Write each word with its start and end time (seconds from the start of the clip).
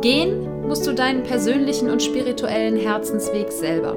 Gehen 0.00 0.68
musst 0.68 0.86
du 0.86 0.94
deinen 0.94 1.24
persönlichen 1.24 1.90
und 1.90 2.02
spirituellen 2.02 2.76
Herzensweg 2.76 3.50
selber. 3.50 3.96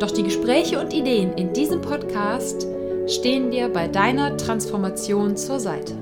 Doch 0.00 0.10
die 0.10 0.24
Gespräche 0.24 0.80
und 0.80 0.92
Ideen 0.92 1.34
in 1.34 1.52
diesem 1.52 1.80
Podcast 1.80 2.66
stehen 3.06 3.50
dir 3.50 3.68
bei 3.68 3.86
deiner 3.86 4.36
Transformation 4.36 5.36
zur 5.36 5.60
Seite. 5.60 5.94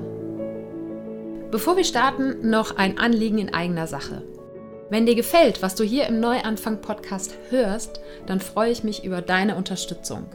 Bevor 1.51 1.77
wir 1.77 1.83
starten, 1.83 2.49
noch 2.49 2.77
ein 2.77 2.97
Anliegen 2.97 3.37
in 3.37 3.53
eigener 3.53 3.87
Sache. 3.87 4.23
Wenn 4.89 5.05
dir 5.05 5.15
gefällt, 5.15 5.61
was 5.61 5.75
du 5.75 5.83
hier 5.83 6.07
im 6.07 6.19
Neuanfang-Podcast 6.19 7.35
hörst, 7.51 7.99
dann 8.25 8.39
freue 8.39 8.71
ich 8.71 8.83
mich 8.83 9.03
über 9.03 9.21
deine 9.21 9.55
Unterstützung. 9.55 10.25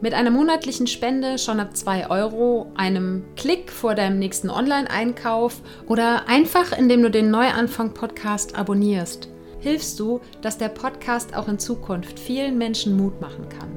Mit 0.00 0.14
einer 0.14 0.30
monatlichen 0.30 0.86
Spende 0.86 1.38
schon 1.38 1.58
ab 1.58 1.76
2 1.76 2.08
Euro, 2.08 2.70
einem 2.76 3.24
Klick 3.34 3.72
vor 3.72 3.96
deinem 3.96 4.20
nächsten 4.20 4.48
Online-Einkauf 4.48 5.60
oder 5.88 6.28
einfach 6.28 6.70
indem 6.70 7.02
du 7.02 7.10
den 7.10 7.32
Neuanfang-Podcast 7.32 8.56
abonnierst, 8.56 9.28
hilfst 9.58 9.98
du, 9.98 10.20
dass 10.40 10.56
der 10.56 10.68
Podcast 10.68 11.34
auch 11.34 11.48
in 11.48 11.58
Zukunft 11.58 12.20
vielen 12.20 12.58
Menschen 12.58 12.96
Mut 12.96 13.20
machen 13.20 13.48
kann. 13.48 13.72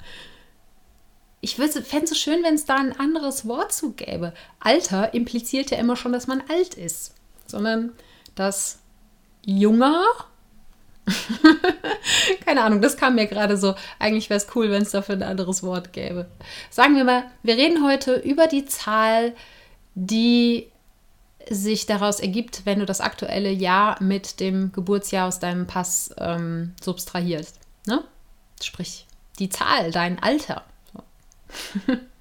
ich 1.40 1.56
fände 1.56 2.04
es 2.04 2.18
schön, 2.18 2.42
wenn 2.42 2.54
es 2.54 2.64
da 2.64 2.76
ein 2.76 2.98
anderes 2.98 3.46
Wort 3.46 3.72
zu 3.72 3.92
gäbe. 3.92 4.32
Alter 4.60 5.12
impliziert 5.12 5.70
ja 5.70 5.78
immer 5.78 5.94
schon, 5.94 6.12
dass 6.12 6.26
man 6.26 6.42
alt 6.48 6.74
ist, 6.74 7.14
sondern 7.46 7.92
dass 8.34 8.78
junger. 9.44 10.04
Keine 12.46 12.62
Ahnung, 12.62 12.80
das 12.80 12.96
kam 12.96 13.16
mir 13.16 13.26
gerade 13.26 13.58
so. 13.58 13.74
Eigentlich 13.98 14.30
wäre 14.30 14.38
es 14.38 14.46
cool, 14.54 14.70
wenn 14.70 14.82
es 14.82 14.92
dafür 14.92 15.16
ein 15.16 15.22
anderes 15.22 15.62
Wort 15.62 15.92
gäbe. 15.92 16.26
Sagen 16.70 16.96
wir 16.96 17.04
mal, 17.04 17.24
wir 17.42 17.56
reden 17.56 17.84
heute 17.84 18.14
über 18.14 18.46
die 18.46 18.64
Zahl, 18.64 19.34
die 19.94 20.70
sich 21.50 21.86
daraus 21.86 22.20
ergibt, 22.20 22.62
wenn 22.64 22.78
du 22.78 22.86
das 22.86 23.00
aktuelle 23.00 23.50
Jahr 23.50 24.02
mit 24.02 24.40
dem 24.40 24.72
Geburtsjahr 24.72 25.28
aus 25.28 25.40
deinem 25.40 25.66
Pass 25.66 26.14
ähm, 26.18 26.74
substrahierst. 26.82 27.58
Ne? 27.86 28.02
Sprich, 28.62 29.06
die 29.38 29.48
Zahl, 29.48 29.90
dein 29.90 30.22
Alter. 30.22 30.64
So. 30.92 31.92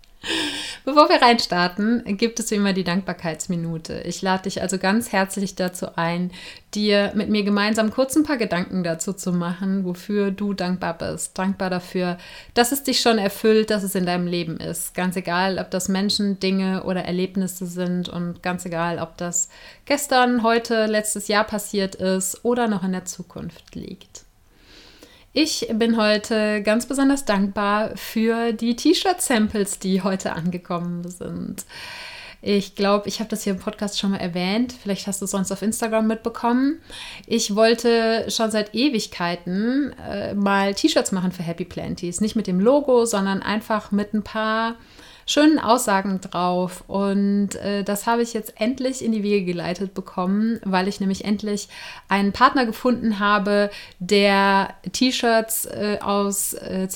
Bevor 0.85 1.07
wir 1.07 1.21
reinstarten, 1.21 2.03
gibt 2.17 2.39
es 2.39 2.51
wie 2.51 2.55
immer 2.55 2.73
die 2.73 2.83
Dankbarkeitsminute. 2.83 4.01
Ich 4.05 4.21
lade 4.21 4.43
dich 4.43 4.61
also 4.61 4.77
ganz 4.77 5.11
herzlich 5.11 5.55
dazu 5.55 5.95
ein, 5.95 6.31
dir 6.73 7.11
mit 7.15 7.29
mir 7.29 7.43
gemeinsam 7.43 7.91
kurz 7.91 8.15
ein 8.15 8.23
paar 8.23 8.37
Gedanken 8.37 8.83
dazu 8.83 9.13
zu 9.13 9.31
machen, 9.31 9.85
wofür 9.85 10.31
du 10.31 10.53
dankbar 10.53 10.97
bist. 10.97 11.37
Dankbar 11.37 11.69
dafür, 11.69 12.17
dass 12.53 12.71
es 12.73 12.83
dich 12.83 12.99
schon 12.99 13.17
erfüllt, 13.17 13.69
dass 13.69 13.83
es 13.83 13.95
in 13.95 14.05
deinem 14.05 14.27
Leben 14.27 14.57
ist. 14.57 14.93
Ganz 14.93 15.15
egal, 15.15 15.57
ob 15.57 15.71
das 15.71 15.87
Menschen, 15.87 16.39
Dinge 16.39 16.83
oder 16.83 17.05
Erlebnisse 17.05 17.65
sind 17.65 18.09
und 18.09 18.43
ganz 18.43 18.65
egal, 18.65 18.99
ob 18.99 19.17
das 19.17 19.49
gestern, 19.85 20.43
heute, 20.43 20.85
letztes 20.85 21.29
Jahr 21.29 21.45
passiert 21.45 21.95
ist 21.95 22.43
oder 22.43 22.67
noch 22.67 22.83
in 22.83 22.91
der 22.91 23.05
Zukunft 23.05 23.75
liegt. 23.75 24.22
Ich 25.35 25.67
bin 25.73 25.97
heute 25.97 26.61
ganz 26.61 26.85
besonders 26.85 27.25
dankbar 27.25 27.97
für 27.97 28.53
die 28.53 28.75
T-Shirt-Samples, 28.75 29.79
die 29.79 30.03
heute 30.03 30.33
angekommen 30.33 31.09
sind. 31.09 31.65
Ich 32.43 32.75
glaube, 32.75 33.07
ich 33.07 33.19
habe 33.19 33.31
das 33.31 33.43
hier 33.43 33.53
im 33.53 33.59
Podcast 33.59 33.97
schon 33.97 34.11
mal 34.11 34.17
erwähnt. 34.17 34.75
Vielleicht 34.79 35.07
hast 35.07 35.21
du 35.21 35.25
es 35.25 35.31
sonst 35.31 35.51
auf 35.51 35.63
Instagram 35.63 36.05
mitbekommen. 36.05 36.81
Ich 37.25 37.55
wollte 37.55 38.29
schon 38.29 38.51
seit 38.51 38.75
Ewigkeiten 38.75 39.95
äh, 40.07 40.35
mal 40.35 40.75
T-Shirts 40.75 41.11
machen 41.11 41.31
für 41.31 41.41
Happy 41.41 41.65
Planties. 41.65 42.21
Nicht 42.21 42.35
mit 42.35 42.45
dem 42.45 42.59
Logo, 42.59 43.05
sondern 43.05 43.41
einfach 43.41 43.91
mit 43.91 44.13
ein 44.13 44.23
paar 44.23 44.75
schönen 45.25 45.59
Aussagen 45.59 46.21
drauf. 46.21 46.83
Und 46.87 47.55
äh, 47.55 47.83
das 47.83 48.07
habe 48.07 48.21
ich 48.21 48.33
jetzt 48.33 48.59
endlich 48.59 49.03
in 49.03 49.11
die 49.11 49.23
Wege 49.23 49.45
geleitet 49.45 49.93
bekommen, 49.93 50.59
weil 50.63 50.87
ich 50.87 50.99
nämlich 50.99 51.25
endlich 51.25 51.69
einen 52.09 52.31
Partner 52.31 52.65
gefunden 52.65 53.19
habe, 53.19 53.69
der 53.99 54.73
T-Shirts 54.91 55.65
äh, 55.65 55.99
aus 56.01 56.53
äh, 56.53 56.87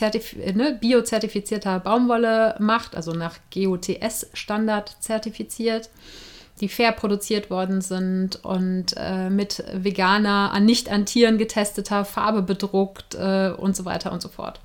ne, 0.53 0.77
biozertifizierter 0.79 1.79
Baumwolle 1.79 2.55
macht, 2.59 2.95
also 2.95 3.11
nach 3.11 3.35
GOTS-Standard 3.53 4.97
zertifiziert 4.99 5.89
die 6.59 6.69
fair 6.69 6.91
produziert 6.91 7.49
worden 7.49 7.81
sind 7.81 8.43
und 8.43 8.95
äh, 8.97 9.29
mit 9.29 9.63
veganer, 9.73 10.51
an 10.53 10.65
nicht 10.65 10.89
an 10.89 11.05
Tieren 11.05 11.37
getesteter 11.37 12.05
Farbe 12.05 12.41
bedruckt 12.41 13.15
äh, 13.15 13.51
und 13.55 13.75
so 13.75 13.85
weiter 13.85 14.11
und 14.11 14.21
so 14.21 14.29
fort. 14.29 14.59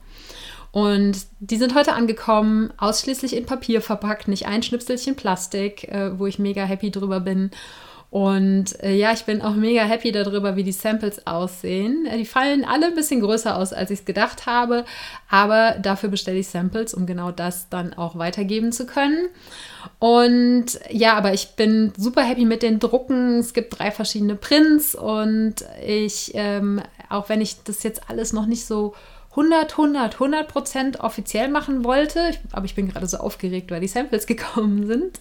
Und 0.73 1.27
die 1.39 1.59
sind 1.59 1.75
heute 1.75 1.93
angekommen, 1.93 2.73
ausschließlich 2.79 3.37
in 3.37 3.47
Papier 3.47 3.83
verpackt, 3.83 4.27
nicht 4.27 4.47
ein 4.47 4.63
Schnipselchen 4.63 5.17
Plastik, 5.17 5.85
äh, 5.89 6.19
wo 6.19 6.27
ich 6.27 6.39
mega 6.39 6.65
happy 6.65 6.91
drüber 6.91 7.21
bin. 7.21 7.51
Und 8.13 8.79
äh, 8.83 8.95
ja, 8.95 9.13
ich 9.13 9.25
bin 9.25 9.41
auch 9.41 9.55
mega 9.55 9.85
happy 9.85 10.13
darüber, 10.13 10.55
wie 10.55 10.65
die 10.65 10.73
Samples 10.73 11.27
aussehen. 11.27 12.05
Äh, 12.05 12.19
die 12.19 12.27
fallen 12.27 12.63
alle 12.63 12.89
ein 12.89 12.95
bisschen 12.95 13.23
größer 13.23 13.57
aus, 13.57 13.73
als 13.73 13.91
ich 13.91 14.01
es 14.01 14.05
gedacht 14.05 14.45
habe. 14.45 14.85
Aber 15.31 15.77
dafür 15.81 16.11
bestelle 16.11 16.39
ich 16.39 16.49
Samples, 16.49 16.93
um 16.93 17.07
genau 17.07 17.31
das 17.31 17.71
dann 17.71 17.95
auch 17.95 18.17
weitergeben 18.17 18.71
zu 18.71 18.85
können. 18.85 19.29
Und 19.99 20.79
ja, 20.91 21.15
aber 21.15 21.33
ich 21.33 21.57
bin 21.57 21.95
super 21.97 22.23
happy 22.23 22.45
mit 22.45 22.63
den 22.63 22.81
Drucken. 22.81 23.39
Es 23.39 23.55
gibt 23.55 23.79
drei 23.79 23.91
verschiedene 23.91 24.37
Prints 24.37 24.95
und 24.95 25.57
ich, 25.83 26.33
ähm, 26.35 26.83
auch 27.09 27.31
wenn 27.31 27.41
ich 27.41 27.63
das 27.65 27.83
jetzt 27.83 28.11
alles 28.11 28.35
noch 28.35 28.45
nicht 28.45 28.67
so 28.67 28.95
100, 29.33 29.73
100, 29.73 30.15
100 30.15 30.49
Prozent 30.49 31.01
offiziell 31.01 31.49
machen 31.49 31.85
wollte, 31.85 32.33
aber 32.53 32.67
ich 32.67 32.75
bin 32.75 32.89
gerade 32.89 33.07
so 33.07 33.17
aufgeregt, 33.17 33.71
weil 33.71 33.81
die 33.81 33.89
Samples 33.89 34.27
gekommen 34.27 34.87
sind, 34.87 35.21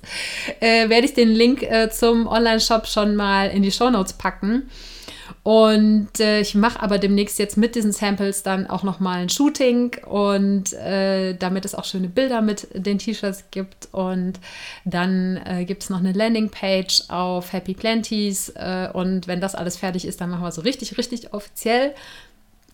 äh, 0.59 0.89
werde 0.89 1.05
ich 1.05 1.13
den 1.13 1.29
Link 1.29 1.63
äh, 1.63 1.89
zum 1.89 2.27
Online-Shop 2.27 2.87
schon 2.87 3.15
mal 3.15 3.49
in 3.49 3.63
die 3.63 3.71
Show 3.71 3.89
Notes 3.89 4.13
packen. 4.13 4.69
Und 5.43 6.19
äh, 6.19 6.41
ich 6.41 6.53
mache 6.53 6.81
aber 6.81 6.99
demnächst 6.99 7.39
jetzt 7.39 7.57
mit 7.57 7.73
diesen 7.73 7.91
Samples 7.91 8.43
dann 8.43 8.67
auch 8.67 8.83
nochmal 8.83 9.21
ein 9.21 9.29
Shooting 9.29 9.95
und 10.05 10.71
äh, 10.73 11.33
damit 11.33 11.65
es 11.65 11.73
auch 11.73 11.85
schöne 11.85 12.09
Bilder 12.09 12.41
mit 12.41 12.67
den 12.73 12.99
T-Shirts 12.99 13.45
gibt. 13.49 13.89
Und 13.91 14.33
dann 14.85 15.41
äh, 15.45 15.65
gibt 15.65 15.81
es 15.81 15.89
noch 15.89 15.99
eine 15.99 16.11
Landingpage 16.11 17.05
auf 17.09 17.53
Happy 17.53 17.73
Planties. 17.73 18.49
Äh, 18.49 18.89
und 18.93 19.27
wenn 19.27 19.41
das 19.41 19.55
alles 19.55 19.77
fertig 19.77 20.05
ist, 20.05 20.21
dann 20.21 20.29
machen 20.29 20.43
wir 20.43 20.51
so 20.51 20.61
richtig, 20.61 20.97
richtig 20.97 21.33
offiziell. 21.33 21.95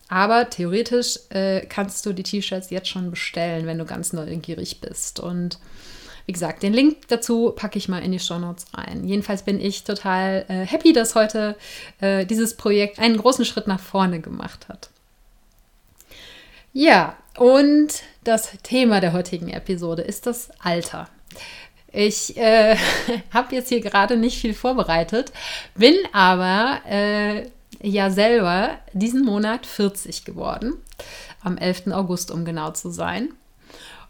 Aber 0.08 0.48
theoretisch 0.48 1.18
äh, 1.30 1.60
kannst 1.66 2.06
du 2.06 2.12
die 2.12 2.22
T-Shirts 2.22 2.70
jetzt 2.70 2.88
schon 2.88 3.10
bestellen, 3.10 3.66
wenn 3.66 3.78
du 3.78 3.84
ganz 3.84 4.12
neugierig 4.12 4.80
bist. 4.80 5.20
Und 5.20 5.58
wie 6.26 6.32
gesagt, 6.32 6.62
den 6.62 6.74
Link 6.74 7.08
dazu 7.08 7.52
packe 7.54 7.78
ich 7.78 7.88
mal 7.88 8.02
in 8.02 8.12
die 8.12 8.18
Show 8.18 8.38
Notes 8.38 8.66
rein. 8.74 9.04
Jedenfalls 9.06 9.42
bin 9.42 9.60
ich 9.60 9.84
total 9.84 10.44
äh, 10.48 10.66
happy, 10.66 10.92
dass 10.92 11.14
heute 11.14 11.56
äh, 12.00 12.26
dieses 12.26 12.56
Projekt 12.56 12.98
einen 12.98 13.16
großen 13.16 13.44
Schritt 13.44 13.66
nach 13.66 13.80
vorne 13.80 14.20
gemacht 14.20 14.68
hat. 14.68 14.90
Ja, 16.72 17.16
und 17.36 18.02
das 18.24 18.50
Thema 18.62 19.00
der 19.00 19.12
heutigen 19.12 19.48
Episode 19.48 20.02
ist 20.02 20.26
das 20.26 20.50
Alter. 20.60 21.08
Ich 21.92 22.36
äh, 22.36 22.76
habe 23.32 23.54
jetzt 23.54 23.68
hier 23.70 23.80
gerade 23.80 24.16
nicht 24.16 24.38
viel 24.38 24.54
vorbereitet, 24.54 25.32
bin 25.74 25.94
aber 26.12 26.80
äh, 26.86 27.46
ja 27.82 28.10
selber 28.10 28.70
diesen 28.92 29.24
Monat 29.24 29.66
40 29.66 30.24
geworden, 30.24 30.74
am 31.42 31.56
11. 31.56 31.88
August, 31.88 32.30
um 32.30 32.44
genau 32.44 32.70
zu 32.70 32.90
sein. 32.90 33.30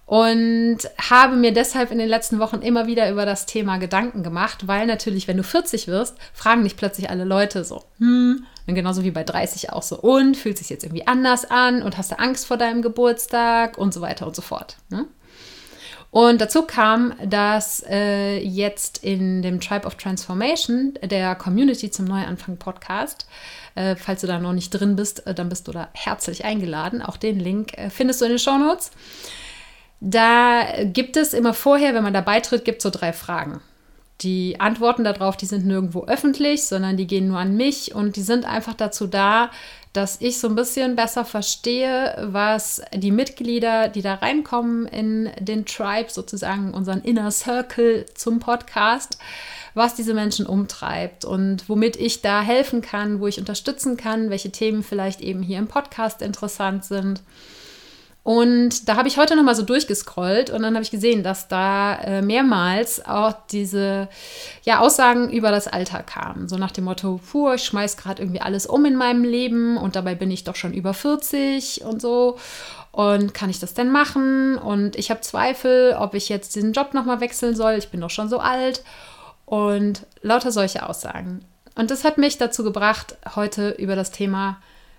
Und 0.06 0.78
habe 1.10 1.36
mir 1.36 1.52
deshalb 1.52 1.90
in 1.90 1.98
den 1.98 2.08
letzten 2.08 2.38
Wochen 2.38 2.62
immer 2.62 2.86
wieder 2.86 3.10
über 3.10 3.26
das 3.26 3.44
Thema 3.44 3.76
Gedanken 3.76 4.22
gemacht, 4.22 4.66
weil 4.66 4.86
natürlich, 4.86 5.28
wenn 5.28 5.36
du 5.36 5.42
40 5.42 5.86
wirst, 5.86 6.16
fragen 6.32 6.64
dich 6.64 6.78
plötzlich 6.78 7.10
alle 7.10 7.24
Leute 7.24 7.62
so, 7.62 7.84
hm, 7.98 8.46
und 8.66 8.74
genauso 8.74 9.02
wie 9.02 9.10
bei 9.10 9.22
30 9.22 9.70
auch 9.70 9.82
so, 9.82 9.98
und 9.98 10.36
fühlt 10.36 10.56
sich 10.56 10.70
jetzt 10.70 10.84
irgendwie 10.84 11.06
anders 11.06 11.50
an 11.50 11.82
und 11.82 11.98
hast 11.98 12.10
du 12.10 12.18
Angst 12.18 12.46
vor 12.46 12.56
deinem 12.56 12.80
Geburtstag 12.80 13.76
und 13.76 13.92
so 13.92 14.00
weiter 14.00 14.26
und 14.26 14.34
so 14.34 14.40
fort. 14.40 14.76
Ne? 14.88 15.06
Und 16.10 16.40
dazu 16.40 16.62
kam, 16.62 17.14
dass 17.24 17.84
äh, 17.88 18.38
jetzt 18.38 19.04
in 19.04 19.42
dem 19.42 19.60
Tribe 19.60 19.86
of 19.86 19.96
Transformation, 19.96 20.94
der 21.02 21.34
Community 21.34 21.90
zum 21.90 22.06
Neuanfang 22.06 22.56
Podcast, 22.56 23.28
äh, 23.74 23.94
falls 23.94 24.22
du 24.22 24.26
da 24.26 24.38
noch 24.38 24.54
nicht 24.54 24.70
drin 24.70 24.96
bist, 24.96 25.26
äh, 25.26 25.34
dann 25.34 25.50
bist 25.50 25.68
du 25.68 25.72
da 25.72 25.88
herzlich 25.92 26.44
eingeladen. 26.44 27.02
Auch 27.02 27.18
den 27.18 27.38
Link 27.38 27.76
äh, 27.76 27.90
findest 27.90 28.20
du 28.20 28.24
in 28.24 28.32
den 28.32 28.38
Show 28.38 28.56
Notes. 28.56 28.90
Da 30.00 30.64
gibt 30.84 31.16
es 31.16 31.34
immer 31.34 31.52
vorher, 31.52 31.92
wenn 31.92 32.04
man 32.04 32.14
da 32.14 32.20
beitritt, 32.20 32.64
gibt 32.64 32.78
es 32.78 32.84
so 32.84 32.90
drei 32.90 33.12
Fragen. 33.12 33.60
Die 34.22 34.58
Antworten 34.58 35.04
darauf, 35.04 35.36
die 35.36 35.46
sind 35.46 35.64
nirgendwo 35.64 36.04
öffentlich, 36.06 36.64
sondern 36.64 36.96
die 36.96 37.06
gehen 37.06 37.28
nur 37.28 37.38
an 37.38 37.56
mich 37.56 37.94
und 37.94 38.16
die 38.16 38.22
sind 38.22 38.44
einfach 38.44 38.74
dazu 38.74 39.06
da, 39.06 39.50
dass 39.92 40.20
ich 40.20 40.38
so 40.38 40.48
ein 40.48 40.56
bisschen 40.56 40.96
besser 40.96 41.24
verstehe, 41.24 42.16
was 42.30 42.82
die 42.92 43.12
Mitglieder, 43.12 43.88
die 43.88 44.02
da 44.02 44.14
reinkommen 44.14 44.86
in 44.86 45.30
den 45.38 45.66
Tribe, 45.66 46.10
sozusagen 46.10 46.74
unseren 46.74 47.00
Inner 47.02 47.30
Circle 47.30 48.06
zum 48.14 48.40
Podcast, 48.40 49.18
was 49.74 49.94
diese 49.94 50.14
Menschen 50.14 50.46
umtreibt 50.46 51.24
und 51.24 51.68
womit 51.68 51.96
ich 51.96 52.20
da 52.20 52.42
helfen 52.42 52.82
kann, 52.82 53.20
wo 53.20 53.28
ich 53.28 53.38
unterstützen 53.38 53.96
kann, 53.96 54.30
welche 54.30 54.50
Themen 54.50 54.82
vielleicht 54.82 55.20
eben 55.20 55.42
hier 55.42 55.58
im 55.58 55.68
Podcast 55.68 56.22
interessant 56.22 56.84
sind. 56.84 57.22
Und 58.28 58.90
da 58.90 58.96
habe 58.96 59.08
ich 59.08 59.16
heute 59.16 59.36
noch 59.36 59.42
mal 59.42 59.54
so 59.54 59.62
durchgescrollt 59.62 60.50
und 60.50 60.60
dann 60.60 60.74
habe 60.74 60.82
ich 60.82 60.90
gesehen, 60.90 61.22
dass 61.22 61.48
da 61.48 61.94
äh, 61.94 62.20
mehrmals 62.20 63.02
auch 63.06 63.32
diese 63.50 64.10
ja, 64.64 64.80
Aussagen 64.80 65.30
über 65.30 65.50
das 65.50 65.66
Alter 65.66 66.02
kamen. 66.02 66.46
So 66.46 66.58
nach 66.58 66.70
dem 66.70 66.84
Motto, 66.84 67.20
puh, 67.26 67.54
ich 67.54 67.64
schmeiß 67.64 67.96
gerade 67.96 68.20
irgendwie 68.20 68.42
alles 68.42 68.66
um 68.66 68.84
in 68.84 68.96
meinem 68.96 69.24
Leben 69.24 69.78
und 69.78 69.96
dabei 69.96 70.14
bin 70.14 70.30
ich 70.30 70.44
doch 70.44 70.56
schon 70.56 70.74
über 70.74 70.92
40 70.92 71.84
und 71.86 72.02
so. 72.02 72.36
Und 72.92 73.32
kann 73.32 73.48
ich 73.48 73.60
das 73.60 73.72
denn 73.72 73.90
machen? 73.90 74.58
Und 74.58 74.96
ich 74.96 75.10
habe 75.10 75.22
Zweifel, 75.22 75.96
ob 75.98 76.12
ich 76.12 76.28
jetzt 76.28 76.54
diesen 76.54 76.74
Job 76.74 76.92
noch 76.92 77.06
mal 77.06 77.20
wechseln 77.20 77.56
soll. 77.56 77.76
Ich 77.78 77.88
bin 77.88 78.02
doch 78.02 78.10
schon 78.10 78.28
so 78.28 78.40
alt. 78.40 78.84
Und 79.46 80.04
lauter 80.20 80.52
solche 80.52 80.86
Aussagen. 80.86 81.46
Und 81.76 81.90
das 81.90 82.04
hat 82.04 82.18
mich 82.18 82.36
dazu 82.36 82.62
gebracht, 82.62 83.16
heute 83.36 83.70
über 83.70 83.96
das 83.96 84.10
Thema 84.10 84.58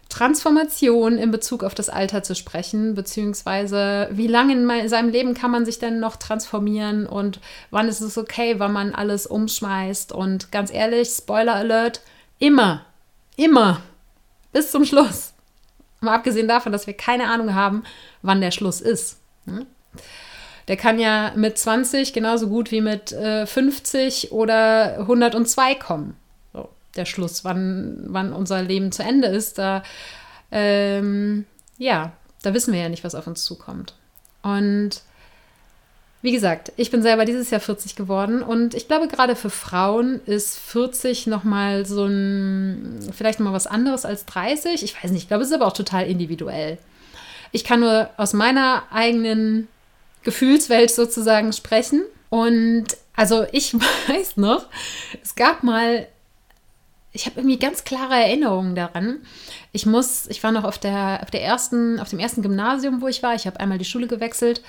Transformation 0.09 1.17
in 1.17 1.29
Bezug 1.29 1.63
auf 1.63 1.75
das 1.75 1.87
Alter 1.87 2.23
zu 2.23 2.35
sprechen, 2.35 2.95
beziehungsweise 2.95 4.09
wie 4.11 4.27
lange 4.27 4.53
in 4.53 4.89
seinem 4.89 5.09
Leben 5.09 5.35
kann 5.35 5.51
man 5.51 5.65
sich 5.65 5.77
denn 5.77 5.99
noch 5.99 6.15
transformieren 6.15 7.05
und 7.05 7.39
wann 7.69 7.87
ist 7.87 8.01
es 8.01 8.17
okay, 8.17 8.55
wann 8.57 8.73
man 8.73 8.95
alles 8.95 9.27
umschmeißt. 9.27 10.11
Und 10.11 10.51
ganz 10.51 10.73
ehrlich, 10.73 11.09
Spoiler 11.09 11.53
Alert, 11.53 12.01
immer, 12.39 12.85
immer, 13.35 13.81
bis 14.51 14.71
zum 14.71 14.83
Schluss. 14.83 15.33
Mal 16.01 16.15
abgesehen 16.15 16.47
davon, 16.47 16.71
dass 16.71 16.87
wir 16.87 16.95
keine 16.95 17.27
Ahnung 17.27 17.53
haben, 17.53 17.83
wann 18.23 18.41
der 18.41 18.51
Schluss 18.51 18.81
ist. 18.81 19.19
Hm? 19.45 19.67
Der 20.67 20.77
kann 20.77 20.99
ja 20.99 21.33
mit 21.35 21.57
20 21.57 22.13
genauso 22.13 22.47
gut 22.47 22.71
wie 22.71 22.81
mit 22.81 23.11
äh, 23.11 23.45
50 23.45 24.31
oder 24.31 24.99
102 24.99 25.75
kommen. 25.75 26.15
Der 26.95 27.05
Schluss, 27.05 27.43
wann, 27.43 28.05
wann 28.07 28.33
unser 28.33 28.61
Leben 28.61 28.91
zu 28.91 29.03
Ende 29.03 29.27
ist, 29.27 29.57
da, 29.57 29.83
ähm, 30.51 31.45
ja, 31.77 32.11
da 32.41 32.53
wissen 32.53 32.73
wir 32.73 32.81
ja 32.81 32.89
nicht, 32.89 33.03
was 33.03 33.15
auf 33.15 33.27
uns 33.27 33.43
zukommt. 33.43 33.93
Und 34.41 35.01
wie 36.21 36.31
gesagt, 36.31 36.73
ich 36.75 36.91
bin 36.91 37.01
selber 37.01 37.23
dieses 37.23 37.49
Jahr 37.49 37.61
40 37.61 37.95
geworden 37.95 38.43
und 38.43 38.73
ich 38.73 38.87
glaube, 38.87 39.07
gerade 39.07 39.37
für 39.37 39.49
Frauen 39.49 40.19
ist 40.25 40.59
40 40.59 41.27
nochmal 41.27 41.85
so 41.85 42.05
ein, 42.05 42.99
vielleicht 43.15 43.39
nochmal 43.39 43.53
was 43.53 43.67
anderes 43.67 44.03
als 44.03 44.25
30. 44.25 44.83
Ich 44.83 45.01
weiß 45.01 45.11
nicht, 45.11 45.23
ich 45.23 45.27
glaube, 45.29 45.43
es 45.43 45.49
ist 45.49 45.55
aber 45.55 45.67
auch 45.67 45.73
total 45.73 46.07
individuell. 46.07 46.77
Ich 47.51 47.63
kann 47.63 47.79
nur 47.79 48.09
aus 48.17 48.33
meiner 48.33 48.83
eigenen 48.91 49.69
Gefühlswelt 50.23 50.91
sozusagen 50.91 51.53
sprechen. 51.53 52.03
Und 52.29 52.87
also 53.15 53.45
ich 53.53 53.73
weiß 54.07 54.35
noch, 54.35 54.65
es 55.23 55.35
gab 55.35 55.63
mal, 55.63 56.07
ich 57.11 57.25
habe 57.25 57.39
irgendwie 57.39 57.59
ganz 57.59 57.83
klare 57.83 58.15
Erinnerungen 58.15 58.75
daran. 58.75 59.19
Ich 59.71 59.85
muss, 59.85 60.27
ich 60.27 60.43
war 60.43 60.51
noch 60.51 60.63
auf 60.63 60.77
der, 60.77 61.19
auf 61.23 61.31
der 61.31 61.43
ersten, 61.43 61.99
auf 61.99 62.09
dem 62.09 62.19
ersten 62.19 62.41
Gymnasium, 62.41 63.01
wo 63.01 63.07
ich 63.07 63.23
war. 63.23 63.35
Ich 63.35 63.47
habe 63.47 63.59
einmal 63.59 63.77
die 63.77 63.85
Schule 63.85 64.07
gewechselt. 64.07 64.61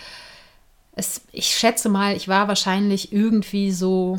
Es, 0.97 1.23
ich 1.33 1.57
schätze 1.57 1.89
mal, 1.89 2.17
ich 2.17 2.29
war 2.29 2.49
wahrscheinlich 2.49 3.13
irgendwie 3.13 3.73
so 3.73 4.19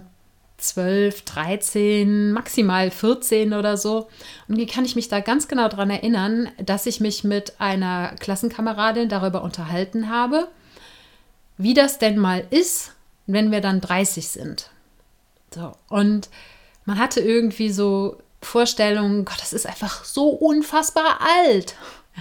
12, 0.58 1.24
13, 1.24 2.32
maximal 2.32 2.92
14 2.92 3.54
oder 3.54 3.78
so. 3.78 4.08
Und 4.48 4.58
wie 4.58 4.68
kann 4.68 4.86
ich 4.86 4.96
mich 4.96 5.10
da 5.10 5.20
ganz 5.20 5.48
genau 5.48 5.68
daran 5.68 5.90
erinnern, 5.90 6.50
dass 6.64 6.86
ich 6.86 7.00
mich 7.00 7.24
mit 7.24 7.60
einer 7.60 8.16
Klassenkameradin 8.20 9.10
darüber 9.10 9.44
unterhalten 9.44 10.10
habe 10.10 10.48
wie 11.62 11.74
das 11.76 12.00
denn 12.00 12.18
mal 12.18 12.44
ist, 12.50 12.94
wenn 13.28 13.52
wir 13.52 13.62
dann 13.62 13.82
30 13.82 14.28
sind. 14.28 14.72
So, 15.54 15.74
und 15.90 16.30
man 16.92 17.00
hatte 17.00 17.22
irgendwie 17.22 17.70
so 17.70 18.18
Vorstellungen, 18.42 19.24
Gott, 19.24 19.40
das 19.40 19.54
ist 19.54 19.66
einfach 19.66 20.04
so 20.04 20.28
unfassbar 20.28 21.22
alt. 21.22 21.76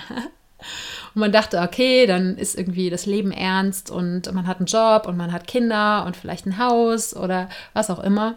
und 0.15 1.21
man 1.21 1.33
dachte, 1.33 1.61
okay, 1.61 2.07
dann 2.07 2.39
ist 2.39 2.57
irgendwie 2.57 2.89
das 2.89 3.05
Leben 3.05 3.33
ernst 3.33 3.91
und 3.91 4.33
man 4.33 4.47
hat 4.47 4.59
einen 4.59 4.67
Job 4.67 5.09
und 5.09 5.17
man 5.17 5.33
hat 5.33 5.49
Kinder 5.49 6.05
und 6.07 6.17
vielleicht 6.17 6.47
ein 6.47 6.57
Haus 6.57 7.17
oder 7.17 7.49
was 7.73 7.91
auch 7.91 7.99
immer. 7.99 8.37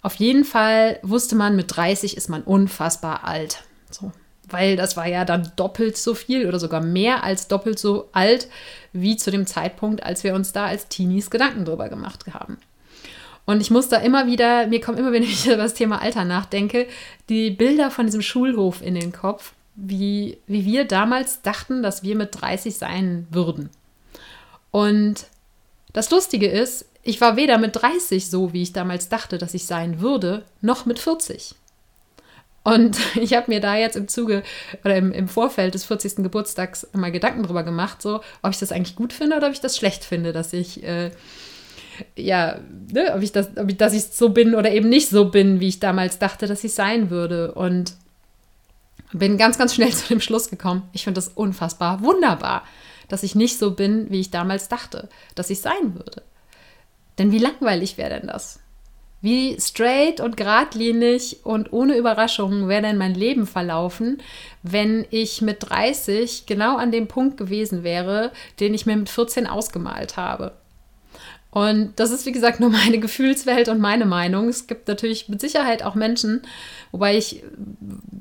Auf 0.00 0.14
jeden 0.14 0.44
Fall 0.44 1.00
wusste 1.02 1.34
man, 1.34 1.56
mit 1.56 1.76
30 1.76 2.16
ist 2.16 2.28
man 2.28 2.42
unfassbar 2.42 3.24
alt. 3.24 3.64
So 3.90 4.12
weil 4.48 4.76
das 4.76 4.98
war 4.98 5.06
ja 5.06 5.24
dann 5.24 5.50
doppelt 5.56 5.96
so 5.96 6.14
viel 6.14 6.46
oder 6.46 6.58
sogar 6.58 6.82
mehr 6.82 7.24
als 7.24 7.48
doppelt 7.48 7.78
so 7.78 8.10
alt 8.12 8.48
wie 8.92 9.16
zu 9.16 9.30
dem 9.30 9.46
Zeitpunkt, 9.46 10.02
als 10.02 10.24
wir 10.24 10.34
uns 10.34 10.52
da 10.52 10.66
als 10.66 10.88
Teenies 10.88 11.30
Gedanken 11.30 11.64
drüber 11.64 11.88
gemacht 11.88 12.26
haben. 12.34 12.58
Und 13.52 13.60
ich 13.60 13.70
muss 13.70 13.90
da 13.90 13.98
immer 13.98 14.26
wieder, 14.26 14.66
mir 14.66 14.80
kommt 14.80 14.98
immer, 14.98 15.12
wenn 15.12 15.22
ich 15.22 15.46
über 15.46 15.56
das 15.56 15.74
Thema 15.74 16.00
Alter 16.00 16.24
nachdenke, 16.24 16.88
die 17.28 17.50
Bilder 17.50 17.90
von 17.90 18.06
diesem 18.06 18.22
Schulhof 18.22 18.80
in 18.80 18.94
den 18.94 19.12
Kopf, 19.12 19.52
wie, 19.74 20.38
wie 20.46 20.64
wir 20.64 20.86
damals 20.86 21.42
dachten, 21.42 21.82
dass 21.82 22.02
wir 22.02 22.16
mit 22.16 22.40
30 22.40 22.76
sein 22.76 23.26
würden. 23.30 23.68
Und 24.70 25.26
das 25.92 26.10
Lustige 26.10 26.48
ist, 26.48 26.86
ich 27.02 27.20
war 27.20 27.36
weder 27.36 27.58
mit 27.58 27.76
30 27.76 28.30
so, 28.30 28.54
wie 28.54 28.62
ich 28.62 28.72
damals 28.72 29.10
dachte, 29.10 29.36
dass 29.36 29.54
ich 29.54 29.66
sein 29.66 30.00
würde, 30.00 30.44
noch 30.62 30.86
mit 30.86 30.98
40. 30.98 31.54
Und 32.64 32.96
ich 33.16 33.34
habe 33.34 33.50
mir 33.50 33.60
da 33.60 33.76
jetzt 33.76 33.96
im 33.96 34.08
Zuge 34.08 34.44
oder 34.82 34.96
im, 34.96 35.12
im, 35.12 35.28
Vorfeld 35.28 35.74
des 35.74 35.84
40. 35.84 36.16
Geburtstags 36.16 36.86
mal 36.92 37.12
Gedanken 37.12 37.42
drüber 37.42 37.64
gemacht, 37.64 38.00
so, 38.00 38.22
ob 38.40 38.50
ich 38.50 38.58
das 38.58 38.72
eigentlich 38.72 38.96
gut 38.96 39.12
finde 39.12 39.36
oder 39.36 39.48
ob 39.48 39.52
ich 39.52 39.60
das 39.60 39.76
schlecht 39.76 40.04
finde, 40.04 40.32
dass 40.32 40.54
ich, 40.54 40.82
äh, 40.84 41.10
ja, 42.16 42.58
ne, 42.92 43.12
ob 43.14 43.22
ich 43.22 43.32
das, 43.32 43.56
ob 43.56 43.68
ich, 43.68 43.76
dass 43.76 43.92
ich 43.94 44.04
so 44.04 44.30
bin 44.30 44.54
oder 44.54 44.70
eben 44.72 44.88
nicht 44.88 45.08
so 45.08 45.30
bin, 45.30 45.60
wie 45.60 45.68
ich 45.68 45.80
damals 45.80 46.18
dachte, 46.18 46.46
dass 46.46 46.64
ich 46.64 46.74
sein 46.74 47.10
würde. 47.10 47.52
Und 47.52 47.94
bin 49.12 49.36
ganz, 49.36 49.58
ganz 49.58 49.74
schnell 49.74 49.92
zu 49.92 50.08
dem 50.08 50.20
Schluss 50.20 50.50
gekommen. 50.50 50.88
Ich 50.92 51.04
finde 51.04 51.18
das 51.18 51.28
unfassbar 51.28 52.02
wunderbar, 52.02 52.64
dass 53.08 53.22
ich 53.22 53.34
nicht 53.34 53.58
so 53.58 53.72
bin, 53.72 54.10
wie 54.10 54.20
ich 54.20 54.30
damals 54.30 54.68
dachte, 54.68 55.08
dass 55.34 55.50
ich 55.50 55.60
sein 55.60 55.94
würde. 55.94 56.22
Denn 57.18 57.30
wie 57.30 57.38
langweilig 57.38 57.98
wäre 57.98 58.20
denn 58.20 58.28
das? 58.28 58.58
Wie 59.20 59.56
straight 59.60 60.20
und 60.20 60.36
geradlinig 60.36 61.44
und 61.44 61.72
ohne 61.72 61.96
Überraschungen 61.96 62.68
wäre 62.68 62.82
denn 62.82 62.98
mein 62.98 63.14
Leben 63.14 63.46
verlaufen, 63.46 64.20
wenn 64.64 65.06
ich 65.10 65.40
mit 65.42 65.58
30 65.68 66.46
genau 66.46 66.76
an 66.76 66.90
dem 66.90 67.06
Punkt 67.06 67.36
gewesen 67.36 67.84
wäre, 67.84 68.32
den 68.58 68.74
ich 68.74 68.84
mir 68.84 68.96
mit 68.96 69.08
14 69.08 69.46
ausgemalt 69.46 70.16
habe. 70.16 70.54
Und 71.52 71.92
das 71.96 72.10
ist, 72.10 72.26
wie 72.26 72.32
gesagt, 72.32 72.58
nur 72.60 72.70
meine 72.70 72.98
Gefühlswelt 72.98 73.68
und 73.68 73.78
meine 73.78 74.06
Meinung. 74.06 74.48
Es 74.48 74.66
gibt 74.66 74.88
natürlich 74.88 75.28
mit 75.28 75.40
Sicherheit 75.40 75.84
auch 75.84 75.94
Menschen, 75.94 76.42
wobei 76.90 77.16
ich 77.16 77.44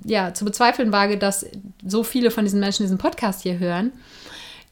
ja 0.06 0.36
zu 0.36 0.46
bezweifeln 0.46 0.92
wage, 0.92 1.18
dass 1.18 1.48
so 1.86 2.04
viele 2.04 2.30
von 2.30 2.44
diesen 2.44 2.60
Menschen 2.60 2.84
diesen 2.84 3.00
Podcast 3.00 3.42
hier 3.42 3.58
hören, 3.58 3.92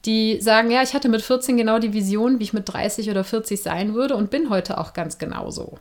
die 0.05 0.39
sagen, 0.39 0.69
ja, 0.69 0.83
ich 0.83 0.93
hatte 0.93 1.09
mit 1.09 1.23
14 1.23 1.57
genau 1.57 1.79
die 1.79 1.93
Vision, 1.93 2.39
wie 2.39 2.43
ich 2.43 2.53
mit 2.53 2.71
30 2.71 3.09
oder 3.09 3.23
40 3.23 3.61
sein 3.61 3.95
würde 3.95 4.15
und 4.15 4.29
bin 4.29 4.51
heute 4.51 4.77
auch 4.77 4.93
ganz 4.93 5.17
genauso 5.17 5.79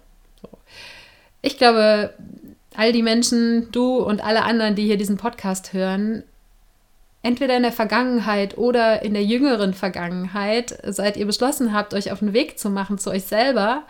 ich 1.43 1.59
glaube, 1.59 2.15
all 2.75 2.93
die 2.93 3.03
Menschen, 3.03 3.71
du 3.73 3.99
und 3.99 4.25
alle 4.25 4.45
anderen, 4.45 4.75
die 4.75 4.85
hier 4.85 4.97
diesen 4.97 5.17
Podcast 5.17 5.73
hören, 5.73 6.23
entweder 7.23 7.57
in 7.57 7.63
der 7.63 7.73
Vergangenheit 7.73 8.57
oder 8.57 9.03
in 9.03 9.15
der 9.15 9.25
jüngeren 9.25 9.75
Vergangenheit, 9.75 10.79
seit 10.85 11.17
ihr 11.17 11.27
beschlossen 11.27 11.73
habt, 11.73 11.95
euch 11.95 12.13
auf 12.13 12.21
den 12.21 12.33
Weg 12.33 12.59
zu 12.59 12.71
machen 12.71 12.99
zu 12.99 13.11
euch 13.11 13.25
selber, 13.25 13.83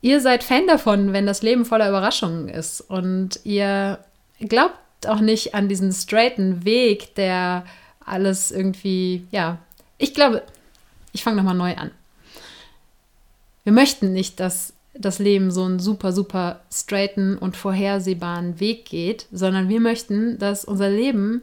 ihr 0.00 0.20
seid 0.20 0.44
Fan 0.44 0.66
davon, 0.66 1.12
wenn 1.12 1.26
das 1.26 1.42
Leben 1.42 1.64
voller 1.64 1.88
Überraschungen 1.88 2.48
ist 2.48 2.80
und 2.80 3.40
ihr 3.44 3.98
glaubt 4.40 4.76
auch 5.06 5.20
nicht 5.20 5.54
an 5.54 5.68
diesen 5.68 5.92
straighten 5.92 6.64
Weg, 6.64 7.14
der 7.14 7.64
alles 8.04 8.50
irgendwie, 8.50 9.26
ja, 9.30 9.58
ich 9.98 10.14
glaube, 10.14 10.42
ich 11.12 11.22
fange 11.22 11.36
nochmal 11.36 11.54
neu 11.54 11.74
an. 11.76 11.90
Wir 13.62 13.72
möchten 13.72 14.12
nicht, 14.12 14.40
dass 14.40 14.74
das 14.94 15.18
Leben 15.18 15.50
so 15.50 15.64
einen 15.64 15.78
super, 15.78 16.12
super 16.12 16.60
straighten 16.72 17.38
und 17.38 17.56
vorhersehbaren 17.56 18.60
Weg 18.60 18.84
geht, 18.84 19.26
sondern 19.32 19.68
wir 19.68 19.80
möchten, 19.80 20.38
dass 20.38 20.64
unser 20.64 20.90
Leben 20.90 21.42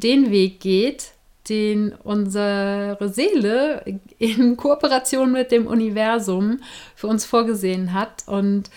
den 0.00 0.30
Weg 0.30 0.60
geht, 0.60 1.12
den 1.48 1.92
unsere 1.92 2.98
Seele 3.12 4.00
in 4.18 4.56
Kooperation 4.56 5.32
mit 5.32 5.52
dem 5.52 5.66
Universum 5.66 6.60
für 6.94 7.06
uns 7.06 7.24
vorgesehen 7.24 7.92
hat. 7.92 8.24
Und 8.26 8.70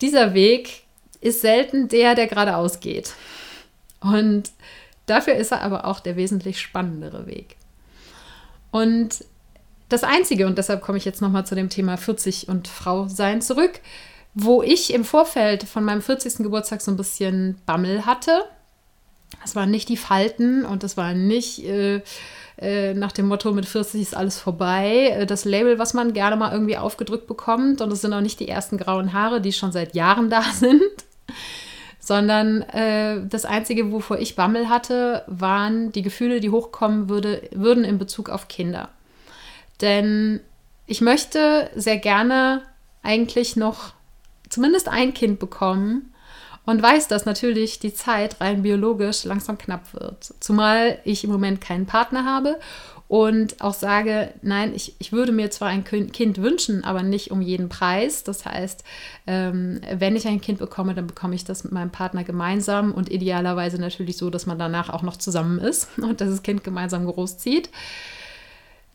dieser 0.00 0.34
Weg 0.34 0.84
ist 1.20 1.40
selten 1.40 1.88
der, 1.88 2.14
der 2.14 2.26
geradeaus 2.26 2.80
geht. 2.80 3.14
Und 4.00 4.52
dafür 5.06 5.34
ist 5.34 5.52
er 5.52 5.62
aber 5.62 5.86
auch 5.86 6.00
der 6.00 6.16
wesentlich 6.16 6.60
spannendere 6.60 7.26
Weg. 7.26 7.56
Und 8.70 9.24
das 9.88 10.02
Einzige, 10.02 10.46
und 10.46 10.58
deshalb 10.58 10.82
komme 10.82 10.98
ich 10.98 11.04
jetzt 11.04 11.22
nochmal 11.22 11.46
zu 11.46 11.54
dem 11.54 11.68
Thema 11.68 11.96
40 11.96 12.48
und 12.48 12.68
Frau 12.68 13.08
sein 13.08 13.40
zurück, 13.40 13.80
wo 14.34 14.62
ich 14.62 14.92
im 14.92 15.04
Vorfeld 15.04 15.62
von 15.64 15.84
meinem 15.84 16.02
40. 16.02 16.38
Geburtstag 16.38 16.80
so 16.80 16.90
ein 16.90 16.96
bisschen 16.96 17.56
Bammel 17.66 18.04
hatte. 18.04 18.44
Das 19.44 19.54
waren 19.54 19.70
nicht 19.70 19.88
die 19.88 19.96
Falten 19.96 20.64
und 20.64 20.82
das 20.82 20.96
war 20.96 21.14
nicht 21.14 21.64
äh, 21.64 22.00
äh, 22.56 22.94
nach 22.94 23.12
dem 23.12 23.26
Motto, 23.28 23.52
mit 23.52 23.66
40 23.66 24.00
ist 24.00 24.16
alles 24.16 24.40
vorbei. 24.40 25.10
Äh, 25.10 25.26
das 25.26 25.44
Label, 25.44 25.78
was 25.78 25.94
man 25.94 26.12
gerne 26.12 26.36
mal 26.36 26.52
irgendwie 26.52 26.76
aufgedrückt 26.76 27.26
bekommt. 27.26 27.80
Und 27.80 27.92
es 27.92 28.00
sind 28.00 28.12
auch 28.12 28.20
nicht 28.20 28.40
die 28.40 28.48
ersten 28.48 28.78
grauen 28.78 29.12
Haare, 29.12 29.40
die 29.40 29.52
schon 29.52 29.72
seit 29.72 29.94
Jahren 29.94 30.30
da 30.30 30.42
sind. 30.54 30.82
Sondern 31.98 32.62
äh, 32.62 33.20
das 33.28 33.44
Einzige, 33.44 33.90
wovor 33.90 34.18
ich 34.18 34.36
Bammel 34.36 34.68
hatte, 34.68 35.24
waren 35.26 35.90
die 35.92 36.02
Gefühle, 36.02 36.40
die 36.40 36.50
hochkommen 36.50 37.08
würde, 37.08 37.42
würden 37.52 37.84
in 37.84 37.98
Bezug 37.98 38.28
auf 38.28 38.48
Kinder. 38.48 38.90
Denn 39.80 40.40
ich 40.86 41.00
möchte 41.00 41.70
sehr 41.74 41.96
gerne 41.98 42.62
eigentlich 43.02 43.56
noch 43.56 43.94
zumindest 44.48 44.88
ein 44.88 45.14
Kind 45.14 45.38
bekommen 45.38 46.13
und 46.66 46.82
weiß, 46.82 47.08
dass 47.08 47.26
natürlich 47.26 47.78
die 47.78 47.94
Zeit 47.94 48.40
rein 48.40 48.62
biologisch 48.62 49.24
langsam 49.24 49.58
knapp 49.58 49.92
wird. 49.92 50.34
Zumal 50.40 50.98
ich 51.04 51.24
im 51.24 51.30
Moment 51.30 51.60
keinen 51.60 51.86
Partner 51.86 52.24
habe 52.24 52.58
und 53.06 53.60
auch 53.60 53.74
sage, 53.74 54.32
nein, 54.40 54.72
ich, 54.74 54.96
ich 54.98 55.12
würde 55.12 55.30
mir 55.30 55.50
zwar 55.50 55.68
ein 55.68 55.84
Kind 55.84 56.38
wünschen, 56.38 56.84
aber 56.84 57.02
nicht 57.02 57.30
um 57.30 57.42
jeden 57.42 57.68
Preis. 57.68 58.24
Das 58.24 58.46
heißt, 58.46 58.82
ähm, 59.26 59.80
wenn 59.92 60.16
ich 60.16 60.26
ein 60.26 60.40
Kind 60.40 60.58
bekomme, 60.58 60.94
dann 60.94 61.06
bekomme 61.06 61.34
ich 61.34 61.44
das 61.44 61.64
mit 61.64 61.72
meinem 61.72 61.90
Partner 61.90 62.24
gemeinsam 62.24 62.92
und 62.92 63.10
idealerweise 63.10 63.78
natürlich 63.78 64.16
so, 64.16 64.30
dass 64.30 64.46
man 64.46 64.58
danach 64.58 64.88
auch 64.88 65.02
noch 65.02 65.18
zusammen 65.18 65.58
ist 65.58 65.88
und 65.98 66.20
das 66.20 66.42
Kind 66.42 66.64
gemeinsam 66.64 67.06
großzieht 67.06 67.68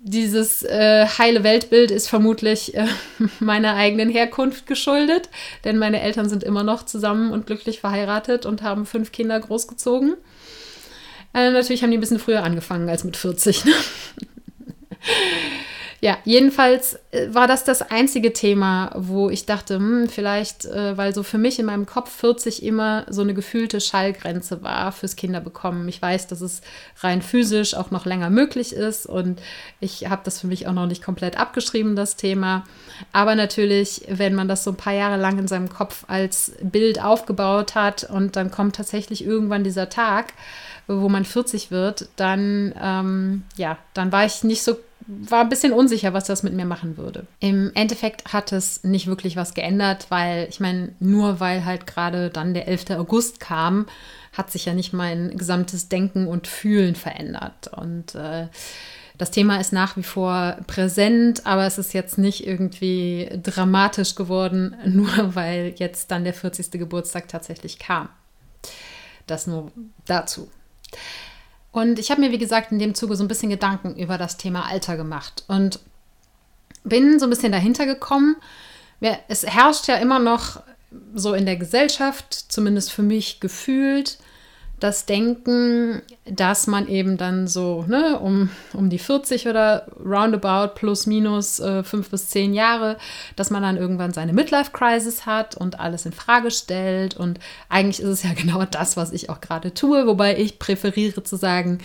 dieses 0.02 0.64
äh, 0.64 1.06
heile 1.06 1.44
Weltbild 1.44 1.92
ist 1.92 2.08
vermutlich 2.08 2.76
äh, 2.76 2.88
meiner 3.40 3.76
eigenen 3.76 4.10
Herkunft 4.10 4.66
geschuldet, 4.66 5.30
denn 5.66 5.78
meine 5.78 6.02
Eltern 6.02 6.30
sind 6.30 6.44
immer 6.44 6.64
noch 6.64 6.86
zusammen 6.86 7.32
und 7.32 7.48
glücklich 7.48 7.82
verheiratet 7.82 8.46
und 8.46 8.62
haben 8.62 8.86
fünf 8.86 9.12
Kinder 9.12 9.40
großgezogen. 9.40 10.16
Äh, 11.34 11.52
natürlich 11.52 11.84
haben 11.84 11.92
die 11.92 11.98
ein 11.98 12.02
bisschen 12.02 12.20
früher 12.20 12.44
angefangen 12.44 12.90
als 12.90 13.04
mit 13.04 13.18
40. 13.18 13.66
Ne? 13.66 13.74
Ja, 16.02 16.18
jedenfalls 16.24 16.98
äh, 17.12 17.34
war 17.34 17.46
das 17.46 17.66
das 17.66 17.82
einzige 17.82 18.32
Thema, 18.32 18.92
wo 18.96 19.30
ich 19.30 19.46
dachte, 19.46 19.76
hm, 19.76 20.08
vielleicht, 20.08 20.66
äh, 20.66 20.98
weil 20.98 21.14
so 21.14 21.24
für 21.24 21.38
mich 21.38 21.60
in 21.60 21.66
meinem 21.66 21.86
Kopf 21.86 22.10
40 22.10 22.64
immer 22.64 23.06
so 23.10 23.22
eine 23.22 23.34
gefühlte 23.34 23.82
Schallgrenze 23.82 24.64
war 24.64 24.94
fürs 24.94 25.18
Kinderbekommen. 25.18 25.88
Ich 25.90 26.02
weiß, 26.02 26.28
dass 26.28 26.40
es 26.40 26.62
rein 27.02 27.22
physisch 27.22 27.74
auch 27.74 27.92
noch 27.92 28.06
länger 28.06 28.30
möglich 28.30 28.72
ist 28.72 29.08
und 29.08 29.42
ich 29.82 30.10
habe 30.10 30.22
das 30.24 30.40
für 30.40 30.48
mich 30.48 30.68
auch 30.68 30.74
noch 30.74 30.86
nicht 30.88 31.04
komplett 31.04 31.38
abgeschrieben, 31.38 31.98
das 31.98 32.16
Thema. 32.16 32.64
Aber 33.12 33.36
natürlich, 33.36 34.04
wenn 34.08 34.36
man 34.36 34.48
das 34.48 34.64
so 34.64 34.72
ein 34.72 34.78
paar 34.78 34.94
Jahre 34.94 35.18
lang 35.18 35.38
in 35.38 35.50
seinem 35.50 35.70
Kopf 35.70 36.06
als 36.08 36.54
Bild 36.62 37.04
aufgebaut 37.04 37.76
hat 37.76 38.06
und 38.06 38.38
dann 38.38 38.52
kommt 38.52 38.78
tatsächlich 38.78 39.26
irgendwann 39.26 39.66
dieser 39.66 39.90
Tag, 39.90 40.34
wo 40.88 41.10
man 41.10 41.26
40 41.26 41.72
wird, 41.72 42.08
dann, 42.16 42.74
ähm, 42.82 43.44
ja, 43.58 43.78
dann 43.94 44.12
war 44.12 44.26
ich 44.26 44.44
nicht 44.44 44.64
so 44.64 44.78
war 45.10 45.42
ein 45.42 45.50
bisschen 45.50 45.74
unsicher, 45.74 46.14
was 46.14 46.26
das 46.26 46.44
mit 46.44 46.54
mir 46.54 46.66
machen 46.66 46.96
würde. 46.96 47.26
Im 47.40 47.72
Endeffekt 47.74 48.32
hat 48.32 48.52
es 48.52 48.84
nicht 48.84 49.08
wirklich 49.08 49.36
was 49.36 49.56
geändert, 49.56 50.06
weil 50.10 50.48
ich 50.50 50.60
meine, 50.60 50.94
nur 51.00 51.40
weil 51.40 51.66
halt 51.66 51.88
gerade 51.88 52.30
dann 52.30 52.54
der 52.54 52.68
11. 52.68 52.92
August 52.92 53.40
kam, 53.40 53.88
hat 54.34 54.52
sich 54.52 54.66
ja 54.66 54.74
nicht 54.74 54.94
mein 54.94 55.36
gesamtes 55.36 55.90
Denken 55.90 56.28
und 56.28 56.46
Fühlen 56.46 56.94
verändert. 56.94 57.72
Und 57.76 58.14
äh, 58.14 58.48
das 59.18 59.32
Thema 59.32 59.60
ist 59.60 59.74
nach 59.74 59.98
wie 59.98 60.04
vor 60.04 60.58
präsent, 60.68 61.46
aber 61.46 61.66
es 61.66 61.80
ist 61.80 61.94
jetzt 61.94 62.20
nicht 62.20 62.46
irgendwie 62.46 63.30
dramatisch 63.42 64.14
geworden, 64.14 64.76
nur 64.86 65.36
weil 65.36 65.74
jetzt 65.78 66.12
dann 66.12 66.24
der 66.24 66.36
40. 66.36 66.72
Geburtstag 66.72 67.28
tatsächlich 67.28 67.80
kam. 67.80 68.10
Das 69.26 69.48
nur 69.48 69.72
dazu. 70.06 70.50
Und 71.72 72.00
ich 72.00 72.10
habe 72.10 72.22
mir, 72.22 72.32
wie 72.32 72.38
gesagt, 72.38 72.72
in 72.72 72.80
dem 72.80 72.96
Zuge 72.96 73.16
so 73.16 73.24
ein 73.24 73.28
bisschen 73.28 73.50
Gedanken 73.50 73.96
über 73.96 74.18
das 74.18 74.38
Thema 74.38 74.66
Alter 74.66 74.98
gemacht 74.98 75.44
und 75.48 75.80
bin 76.84 77.20
so 77.20 77.26
ein 77.26 77.30
bisschen 77.30 77.52
dahinter 77.52 77.86
gekommen. 77.86 78.38
Es 79.28 79.46
herrscht 79.46 79.88
ja 79.88 79.96
immer 79.96 80.20
noch 80.20 80.62
so 81.14 81.34
in 81.34 81.46
der 81.46 81.58
Gesellschaft, 81.58 82.34
zumindest 82.34 82.92
für 82.92 83.04
mich 83.04 83.40
gefühlt, 83.40 84.18
das 84.80 85.06
Denken, 85.06 86.02
dass 86.26 86.68
man 86.68 86.88
eben 86.88 87.18
dann 87.18 87.48
so 87.48 87.86
ne, 87.88 88.20
um, 88.20 88.50
um 88.74 88.90
die 88.90 89.00
40 89.00 89.48
oder 89.48 89.88
roundabout 90.04 90.76
plus 90.76 91.06
minus 91.06 91.60
äh, 91.60 91.84
fünf 91.84 92.10
bis 92.10 92.30
zehn 92.30 92.54
Jahre, 92.54 92.98
dass 93.36 93.50
man 93.50 93.62
dann 93.62 93.78
irgendwann 93.78 94.14
seine 94.14 94.34
Midlife-Crisis 94.34 95.26
hat 95.26 95.56
und 95.56 95.80
alles 95.80 96.06
in 96.06 96.12
Frage 96.12 96.52
stellt. 96.52 97.18
Und 97.18 97.40
eigentlich 97.68 98.00
ist 98.00 98.10
es 98.10 98.24
ja 98.24 98.34
genau 98.36 98.64
das, 98.66 98.98
was 98.98 99.12
ich 99.12 99.30
auch 99.30 99.42
gerade 99.42 99.74
tue, 99.74 100.08
wobei 100.08 100.38
ich 100.38 100.60
präferiere 100.60 101.24
zu 101.24 101.36
sagen, 101.36 101.80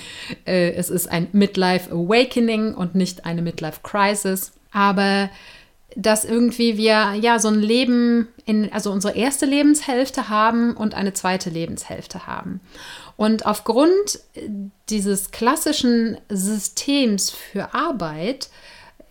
äh, 0.46 0.72
es 0.72 0.90
ist 0.90 1.10
ein 1.10 1.28
Midlife 1.32 1.90
Awakening 1.90 2.74
und 2.74 2.94
nicht 2.94 3.24
eine 3.24 3.42
Midlife 3.42 3.80
Crisis. 3.82 4.52
Aber 4.72 5.30
dass 5.96 6.24
irgendwie 6.24 6.76
wir 6.76 7.14
ja 7.14 7.38
so 7.38 7.48
ein 7.48 7.60
Leben 7.60 8.28
in, 8.44 8.72
also 8.72 8.90
unsere 8.90 9.16
erste 9.16 9.46
Lebenshälfte 9.46 10.28
haben 10.28 10.76
und 10.76 10.94
eine 10.94 11.12
zweite 11.12 11.50
Lebenshälfte 11.50 12.26
haben. 12.26 12.60
Und 13.16 13.46
aufgrund 13.46 14.20
dieses 14.90 15.30
klassischen 15.30 16.18
Systems 16.28 17.30
für 17.30 17.74
Arbeit 17.74 18.48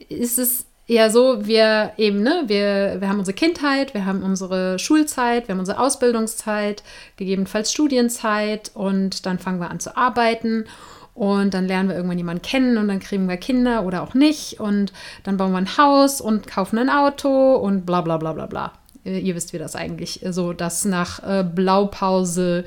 ist 0.09 0.37
es 0.37 0.65
ja 0.87 1.09
so, 1.09 1.45
wir 1.45 1.93
eben, 1.97 2.21
ne, 2.21 2.43
wir, 2.47 2.97
wir 2.99 3.07
haben 3.07 3.19
unsere 3.19 3.35
Kindheit, 3.35 3.93
wir 3.93 4.05
haben 4.05 4.21
unsere 4.21 4.77
Schulzeit, 4.79 5.47
wir 5.47 5.53
haben 5.53 5.59
unsere 5.59 5.79
Ausbildungszeit, 5.79 6.83
gegebenenfalls 7.15 7.71
Studienzeit 7.71 8.71
und 8.73 9.25
dann 9.25 9.39
fangen 9.39 9.61
wir 9.61 9.71
an 9.71 9.79
zu 9.79 9.95
arbeiten. 9.95 10.65
Und 11.13 11.53
dann 11.53 11.67
lernen 11.67 11.89
wir 11.89 11.95
irgendwann 11.95 12.17
jemanden 12.17 12.41
kennen 12.41 12.77
und 12.77 12.87
dann 12.87 12.99
kriegen 12.99 13.29
wir 13.29 13.37
Kinder 13.37 13.83
oder 13.83 14.01
auch 14.01 14.15
nicht. 14.15 14.59
Und 14.59 14.93
dann 15.23 15.37
bauen 15.37 15.51
wir 15.51 15.59
ein 15.59 15.77
Haus 15.77 16.21
und 16.21 16.47
kaufen 16.47 16.79
ein 16.79 16.89
Auto 16.89 17.55
und 17.55 17.85
bla 17.85 18.01
bla 18.01 18.17
bla 18.17 18.33
bla 18.33 18.47
bla. 18.47 18.73
Ihr 19.03 19.35
wisst, 19.35 19.53
wie 19.53 19.57
das 19.57 19.75
eigentlich 19.75 20.21
so, 20.29 20.53
dass 20.53 20.85
nach 20.85 21.21
äh, 21.23 21.43
Blaupause 21.43 22.63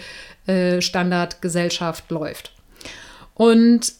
äh, 0.46 0.80
Standardgesellschaft 0.80 2.10
läuft. 2.10 2.52
Und 3.34 3.94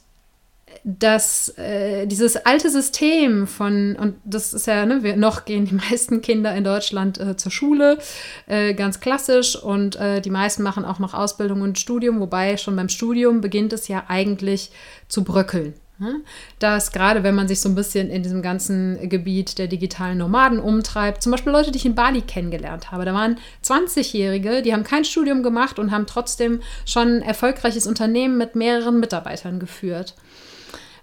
dass 0.88 1.48
äh, 1.58 2.06
dieses 2.06 2.36
alte 2.36 2.70
System 2.70 3.48
von, 3.48 3.96
und 3.96 4.14
das 4.24 4.54
ist 4.54 4.68
ja, 4.68 4.86
ne, 4.86 5.02
wir, 5.02 5.16
noch 5.16 5.44
gehen 5.44 5.64
die 5.64 5.74
meisten 5.90 6.22
Kinder 6.22 6.54
in 6.54 6.62
Deutschland 6.62 7.18
äh, 7.18 7.36
zur 7.36 7.50
Schule, 7.50 7.98
äh, 8.46 8.72
ganz 8.72 9.00
klassisch, 9.00 9.56
und 9.56 9.96
äh, 9.96 10.20
die 10.20 10.30
meisten 10.30 10.62
machen 10.62 10.84
auch 10.84 11.00
noch 11.00 11.12
Ausbildung 11.12 11.62
und 11.62 11.80
Studium, 11.80 12.20
wobei 12.20 12.56
schon 12.56 12.76
beim 12.76 12.88
Studium 12.88 13.40
beginnt 13.40 13.72
es 13.72 13.88
ja 13.88 14.04
eigentlich 14.06 14.70
zu 15.08 15.24
bröckeln. 15.24 15.74
Ne? 15.98 16.20
Dass 16.60 16.92
gerade 16.92 17.24
wenn 17.24 17.34
man 17.34 17.48
sich 17.48 17.60
so 17.60 17.68
ein 17.68 17.74
bisschen 17.74 18.08
in 18.08 18.22
diesem 18.22 18.40
ganzen 18.40 19.08
Gebiet 19.08 19.58
der 19.58 19.66
digitalen 19.66 20.18
Nomaden 20.18 20.60
umtreibt, 20.60 21.20
zum 21.20 21.32
Beispiel 21.32 21.52
Leute, 21.52 21.72
die 21.72 21.78
ich 21.78 21.86
in 21.86 21.96
Bali 21.96 22.20
kennengelernt 22.20 22.92
habe, 22.92 23.04
da 23.04 23.12
waren 23.12 23.38
20-Jährige, 23.64 24.62
die 24.62 24.72
haben 24.72 24.84
kein 24.84 25.04
Studium 25.04 25.42
gemacht 25.42 25.80
und 25.80 25.90
haben 25.90 26.06
trotzdem 26.06 26.60
schon 26.84 27.08
ein 27.08 27.22
erfolgreiches 27.22 27.88
Unternehmen 27.88 28.38
mit 28.38 28.54
mehreren 28.54 29.00
Mitarbeitern 29.00 29.58
geführt 29.58 30.14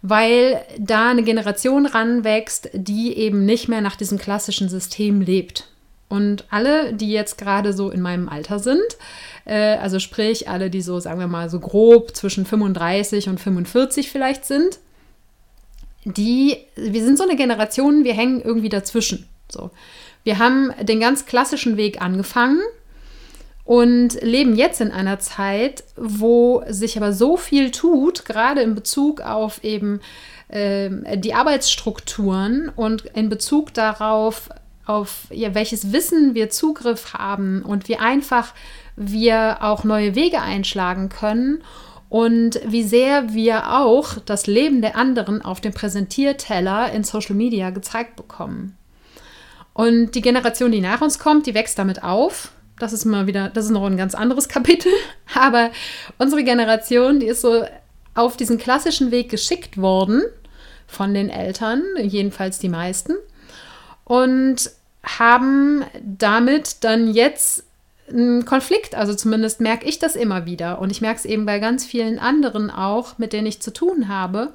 weil 0.03 0.61
da 0.77 1.09
eine 1.09 1.23
Generation 1.23 1.85
ranwächst, 1.85 2.69
die 2.73 3.17
eben 3.17 3.45
nicht 3.45 3.69
mehr 3.69 3.79
nach 3.79 3.95
diesem 3.95 4.19
klassischen 4.19 4.67
System 4.67 5.21
lebt. 5.21 5.69
Und 6.09 6.45
alle, 6.51 6.93
die 6.93 7.09
jetzt 7.09 7.37
gerade 7.37 7.71
so 7.71 7.89
in 7.89 8.01
meinem 8.01 8.27
Alter 8.27 8.59
sind, 8.59 8.83
äh, 9.45 9.77
also 9.77 9.99
sprich 9.99 10.49
alle, 10.49 10.69
die 10.69 10.81
so, 10.81 10.99
sagen 10.99 11.21
wir 11.21 11.27
mal, 11.27 11.49
so 11.49 11.59
grob 11.59 12.15
zwischen 12.15 12.45
35 12.45 13.29
und 13.29 13.39
45 13.39 14.11
vielleicht 14.11 14.43
sind, 14.43 14.79
die, 16.03 16.57
wir 16.75 17.03
sind 17.03 17.17
so 17.17 17.23
eine 17.23 17.37
Generation, 17.37 18.03
wir 18.03 18.13
hängen 18.13 18.41
irgendwie 18.41 18.69
dazwischen. 18.69 19.25
So. 19.49 19.71
Wir 20.25 20.37
haben 20.37 20.73
den 20.81 20.99
ganz 20.99 21.25
klassischen 21.25 21.77
Weg 21.77 22.01
angefangen 22.01 22.59
und 23.65 24.21
leben 24.21 24.55
jetzt 24.55 24.81
in 24.81 24.91
einer 24.91 25.19
Zeit, 25.19 25.83
wo 25.95 26.63
sich 26.67 26.97
aber 26.97 27.13
so 27.13 27.37
viel 27.37 27.71
tut, 27.71 28.25
gerade 28.25 28.61
in 28.61 28.75
Bezug 28.75 29.21
auf 29.21 29.63
eben 29.63 30.01
äh, 30.49 31.17
die 31.17 31.33
Arbeitsstrukturen 31.33 32.69
und 32.75 33.05
in 33.13 33.29
Bezug 33.29 33.73
darauf, 33.73 34.49
auf 34.85 35.27
ja, 35.29 35.55
welches 35.55 35.93
Wissen 35.93 36.35
wir 36.35 36.49
Zugriff 36.49 37.13
haben 37.13 37.61
und 37.61 37.87
wie 37.87 37.97
einfach 37.97 38.53
wir 38.95 39.57
auch 39.61 39.83
neue 39.83 40.15
Wege 40.15 40.41
einschlagen 40.41 41.09
können 41.09 41.63
und 42.09 42.59
wie 42.65 42.83
sehr 42.83 43.33
wir 43.33 43.79
auch 43.79 44.17
das 44.25 44.45
Leben 44.45 44.81
der 44.81 44.95
anderen 44.97 45.41
auf 45.41 45.61
dem 45.61 45.73
Präsentierteller 45.73 46.91
in 46.91 47.03
Social 47.03 47.35
Media 47.35 47.69
gezeigt 47.69 48.15
bekommen. 48.15 48.77
Und 49.73 50.11
die 50.11 50.21
Generation, 50.21 50.71
die 50.71 50.81
nach 50.81 51.01
uns 51.01 51.17
kommt, 51.17 51.47
die 51.47 51.55
wächst 51.55 51.79
damit 51.79 52.03
auf. 52.03 52.51
Das 52.83 52.91
ist 52.91 53.05
mal 53.05 53.27
wieder, 53.27 53.47
das 53.47 53.65
ist 53.65 53.71
noch 53.71 53.85
ein 53.85 53.95
ganz 53.95 54.13
anderes 54.13 54.49
Kapitel. 54.49 54.91
Aber 55.33 55.71
unsere 56.17 56.43
Generation, 56.43 57.21
die 57.21 57.27
ist 57.27 57.41
so 57.41 57.63
auf 58.13 58.35
diesen 58.35 58.57
klassischen 58.57 59.09
Weg 59.09 59.29
geschickt 59.29 59.77
worden 59.77 60.21
von 60.85 61.13
den 61.13 61.29
Eltern, 61.29 61.81
jedenfalls 61.97 62.59
die 62.59 62.67
meisten, 62.67 63.13
und 64.03 64.69
haben 65.01 65.85
damit 66.01 66.83
dann 66.83 67.13
jetzt 67.13 67.63
einen 68.09 68.43
Konflikt. 68.43 68.95
Also 68.95 69.13
zumindest 69.13 69.61
merke 69.61 69.87
ich 69.87 69.99
das 69.99 70.17
immer 70.17 70.45
wieder. 70.45 70.79
Und 70.79 70.91
ich 70.91 70.99
merke 70.99 71.19
es 71.19 71.25
eben 71.25 71.45
bei 71.45 71.59
ganz 71.59 71.85
vielen 71.85 72.19
anderen 72.19 72.69
auch, 72.69 73.17
mit 73.17 73.31
denen 73.31 73.47
ich 73.47 73.61
zu 73.61 73.71
tun 73.71 74.09
habe, 74.09 74.51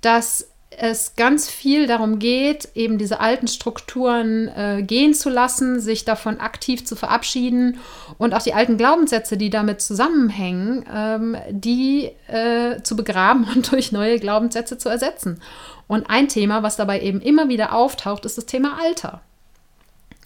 dass 0.00 0.48
es 0.70 1.16
ganz 1.16 1.50
viel 1.50 1.86
darum 1.86 2.18
geht, 2.18 2.68
eben 2.74 2.98
diese 2.98 3.20
alten 3.20 3.48
Strukturen 3.48 4.48
äh, 4.48 4.82
gehen 4.82 5.14
zu 5.14 5.30
lassen, 5.30 5.80
sich 5.80 6.04
davon 6.04 6.40
aktiv 6.40 6.84
zu 6.84 6.94
verabschieden 6.94 7.78
und 8.18 8.34
auch 8.34 8.42
die 8.42 8.54
alten 8.54 8.76
Glaubenssätze, 8.76 9.36
die 9.36 9.50
damit 9.50 9.80
zusammenhängen, 9.80 10.84
ähm, 10.92 11.36
die 11.50 12.10
äh, 12.28 12.82
zu 12.82 12.96
begraben 12.96 13.46
und 13.54 13.72
durch 13.72 13.92
neue 13.92 14.18
Glaubenssätze 14.18 14.78
zu 14.78 14.88
ersetzen. 14.88 15.40
Und 15.86 16.10
ein 16.10 16.28
Thema, 16.28 16.62
was 16.62 16.76
dabei 16.76 17.00
eben 17.00 17.20
immer 17.20 17.48
wieder 17.48 17.72
auftaucht, 17.72 18.24
ist 18.24 18.36
das 18.36 18.46
Thema 18.46 18.78
Alter. 18.80 19.22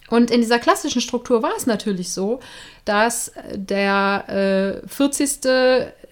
Und 0.09 0.29
in 0.29 0.41
dieser 0.41 0.59
klassischen 0.59 1.01
Struktur 1.01 1.41
war 1.41 1.53
es 1.57 1.65
natürlich 1.65 2.11
so, 2.11 2.39
dass 2.85 3.31
der 3.55 4.81
äh, 4.83 4.87
40. 4.87 5.39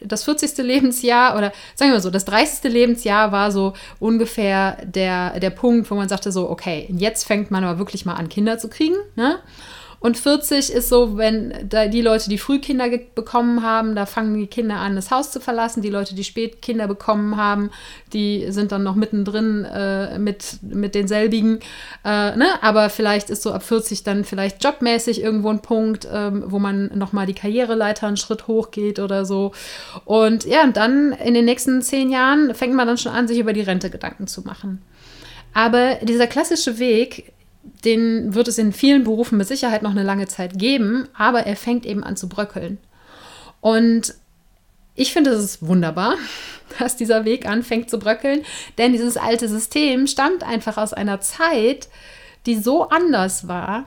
das 0.03 0.23
40. 0.23 0.57
Lebensjahr 0.57 1.37
oder 1.37 1.51
sagen 1.75 1.91
wir 1.91 1.95
mal 1.95 2.01
so, 2.01 2.09
das 2.09 2.25
30. 2.25 2.71
Lebensjahr 2.71 3.31
war 3.31 3.51
so 3.51 3.73
ungefähr 3.99 4.77
der, 4.83 5.39
der 5.39 5.49
Punkt, 5.49 5.89
wo 5.89 5.95
man 5.95 6.09
sagte 6.09 6.31
so, 6.31 6.49
okay, 6.49 6.87
jetzt 6.89 7.25
fängt 7.25 7.51
man 7.51 7.63
aber 7.63 7.79
wirklich 7.79 8.05
mal 8.05 8.15
an, 8.15 8.29
Kinder 8.29 8.57
zu 8.57 8.69
kriegen. 8.69 8.95
Ne? 9.15 9.39
Und 10.01 10.17
40 10.17 10.73
ist 10.73 10.89
so, 10.89 11.15
wenn 11.15 11.69
die 11.69 12.01
Leute, 12.01 12.27
die 12.27 12.39
Frühkinder 12.39 12.89
bekommen 13.13 13.61
haben, 13.61 13.95
da 13.95 14.07
fangen 14.07 14.33
die 14.33 14.47
Kinder 14.47 14.77
an, 14.77 14.95
das 14.95 15.11
Haus 15.11 15.29
zu 15.29 15.39
verlassen. 15.39 15.83
Die 15.83 15.91
Leute, 15.91 16.15
die 16.15 16.23
Spätkinder 16.23 16.87
bekommen 16.87 17.37
haben, 17.37 17.69
die 18.11 18.51
sind 18.51 18.71
dann 18.71 18.81
noch 18.81 18.95
mittendrin 18.95 19.63
äh, 19.63 20.17
mit, 20.17 20.57
mit 20.63 20.95
denselbigen. 20.95 21.59
Äh, 22.03 22.35
ne? 22.35 22.47
Aber 22.63 22.89
vielleicht 22.89 23.29
ist 23.29 23.43
so 23.43 23.53
ab 23.53 23.61
40 23.61 24.03
dann 24.03 24.25
vielleicht 24.25 24.63
jobmäßig 24.63 25.21
irgendwo 25.21 25.49
ein 25.49 25.61
Punkt, 25.61 26.07
ähm, 26.11 26.45
wo 26.47 26.57
man 26.57 26.89
nochmal 26.97 27.27
die 27.27 27.35
Karriereleiter 27.35 28.07
einen 28.07 28.17
Schritt 28.17 28.47
hoch 28.47 28.71
geht 28.71 28.97
oder 28.97 29.23
so. 29.23 29.51
Und 30.05 30.45
ja, 30.45 30.63
und 30.63 30.77
dann 30.77 31.11
in 31.11 31.35
den 31.35 31.45
nächsten 31.45 31.83
zehn 31.83 32.09
Jahren 32.09 32.55
fängt 32.55 32.73
man 32.73 32.87
dann 32.87 32.97
schon 32.97 33.11
an, 33.11 33.27
sich 33.27 33.37
über 33.37 33.53
die 33.53 33.61
Rente 33.61 33.91
Gedanken 33.91 34.25
zu 34.25 34.41
machen. 34.41 34.81
Aber 35.53 35.99
dieser 36.01 36.25
klassische 36.25 36.79
Weg 36.79 37.33
den 37.83 38.33
wird 38.35 38.47
es 38.47 38.57
in 38.57 38.73
vielen 38.73 39.03
Berufen 39.03 39.37
mit 39.37 39.47
Sicherheit 39.47 39.81
noch 39.81 39.91
eine 39.91 40.03
lange 40.03 40.27
Zeit 40.27 40.57
geben, 40.57 41.07
aber 41.13 41.45
er 41.45 41.55
fängt 41.55 41.85
eben 41.85 42.03
an 42.03 42.15
zu 42.15 42.29
bröckeln. 42.29 42.77
Und 43.59 44.15
ich 44.95 45.13
finde 45.13 45.31
es 45.31 45.65
wunderbar, 45.65 46.15
dass 46.79 46.95
dieser 46.95 47.25
Weg 47.25 47.45
anfängt 47.47 47.89
zu 47.89 47.99
bröckeln, 47.99 48.43
denn 48.77 48.91
dieses 48.91 49.17
alte 49.17 49.47
System 49.47 50.07
stammt 50.07 50.43
einfach 50.43 50.77
aus 50.77 50.93
einer 50.93 51.21
Zeit, 51.21 51.89
die 52.45 52.55
so 52.55 52.89
anders 52.89 53.47
war, 53.47 53.85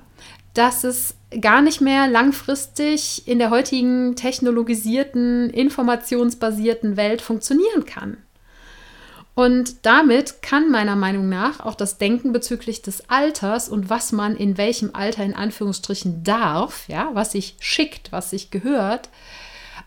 dass 0.55 0.85
es 0.85 1.17
gar 1.41 1.63
nicht 1.63 1.81
mehr 1.81 2.07
langfristig 2.07 3.27
in 3.27 3.41
der 3.41 3.51
heutigen 3.51 4.15
technologisierten, 4.15 5.51
informationsbasierten 5.51 6.97
Welt 6.97 7.23
funktionieren 7.23 7.85
kann. 7.85 8.19
Und 9.35 9.85
damit 9.85 10.43
kann 10.43 10.71
meiner 10.71 10.95
Meinung 10.95 11.29
nach 11.29 11.61
auch 11.61 11.75
das 11.75 11.99
Denken 11.99 12.33
bezüglich 12.33 12.83
des 12.83 13.11
Alters 13.11 13.69
und 13.69 13.91
was 13.91 14.13
man 14.13 14.37
in 14.37 14.57
welchem 14.57 14.95
Alter 14.95 15.25
in 15.25 15.35
Anführungsstrichen 15.35 16.23
darf, 16.23 16.89
ja, 16.89 17.11
was 17.15 17.33
sich 17.33 17.57
schickt, 17.59 18.13
was 18.13 18.31
sich 18.31 18.51
gehört, 18.51 19.09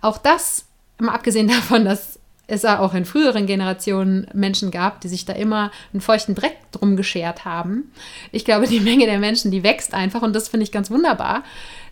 auch 0.01 0.17
das, 0.17 0.65
mal 0.99 1.13
abgesehen 1.13 1.47
davon, 1.47 1.85
dass 1.85 2.19
es 2.47 2.63
auch 2.65 2.93
in 2.93 3.05
früheren 3.05 3.45
Generationen 3.45 4.27
Menschen 4.33 4.71
gab, 4.71 5.01
die 5.01 5.09
sich 5.09 5.25
da 5.25 5.33
immer 5.33 5.71
einen 5.91 6.01
feuchten 6.01 6.33
Dreck 6.33 6.57
drum 6.71 6.95
geschert 6.95 7.43
haben. 7.43 7.91
Ich 8.31 8.45
glaube, 8.45 8.67
die 8.67 8.79
Menge 8.79 9.05
der 9.05 9.19
Menschen, 9.19 9.51
die 9.51 9.63
wächst 9.63 9.93
einfach 9.93 10.21
und 10.21 10.33
das 10.33 10.47
finde 10.47 10.63
ich 10.63 10.71
ganz 10.71 10.89
wunderbar. 10.89 11.43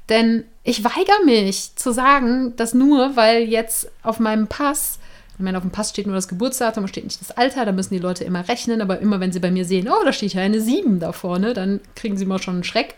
Denn 0.07 0.45
ich 0.63 0.83
weigere 0.83 1.25
mich 1.25 1.75
zu 1.75 1.91
sagen, 1.91 2.55
dass 2.55 2.73
nur 2.73 3.15
weil 3.15 3.43
jetzt 3.43 3.91
auf 4.01 4.19
meinem 4.19 4.47
Pass 4.47 4.99
ich 5.37 5.43
meine, 5.43 5.57
auf 5.57 5.63
dem 5.63 5.71
Pass 5.71 5.89
steht 5.89 6.07
nur 6.07 6.15
das 6.15 6.27
Geburtsdatum, 6.27 6.87
steht 6.87 7.03
nicht 7.03 7.19
das 7.19 7.31
Alter, 7.31 7.65
da 7.65 7.71
müssen 7.71 7.93
die 7.93 7.99
Leute 7.99 8.23
immer 8.23 8.47
rechnen, 8.47 8.81
aber 8.81 8.99
immer 8.99 9.19
wenn 9.19 9.33
sie 9.33 9.39
bei 9.39 9.51
mir 9.51 9.65
sehen, 9.65 9.89
oh, 9.89 10.03
da 10.03 10.13
steht 10.13 10.33
ja 10.33 10.41
eine 10.41 10.61
7 10.61 10.99
da 10.99 11.11
vorne, 11.11 11.53
dann 11.53 11.81
kriegen 11.95 12.17
sie 12.17 12.25
mal 12.25 12.41
schon 12.41 12.55
einen 12.55 12.63
Schreck. 12.63 12.95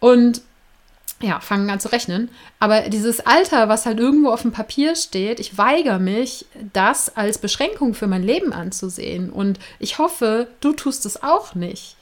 Und 0.00 0.42
ja, 1.20 1.40
fangen 1.40 1.70
an 1.70 1.80
zu 1.80 1.92
rechnen. 1.92 2.28
Aber 2.58 2.82
dieses 2.82 3.24
Alter, 3.24 3.68
was 3.68 3.86
halt 3.86 3.98
irgendwo 3.98 4.30
auf 4.30 4.42
dem 4.42 4.52
Papier 4.52 4.96
steht, 4.96 5.40
ich 5.40 5.56
weigere 5.56 5.98
mich, 5.98 6.46
das 6.72 7.16
als 7.16 7.38
Beschränkung 7.38 7.94
für 7.94 8.08
mein 8.08 8.22
Leben 8.22 8.52
anzusehen. 8.52 9.30
Und 9.30 9.58
ich 9.78 9.98
hoffe, 9.98 10.48
du 10.60 10.72
tust 10.72 11.06
es 11.06 11.22
auch 11.22 11.54
nicht. 11.54 11.96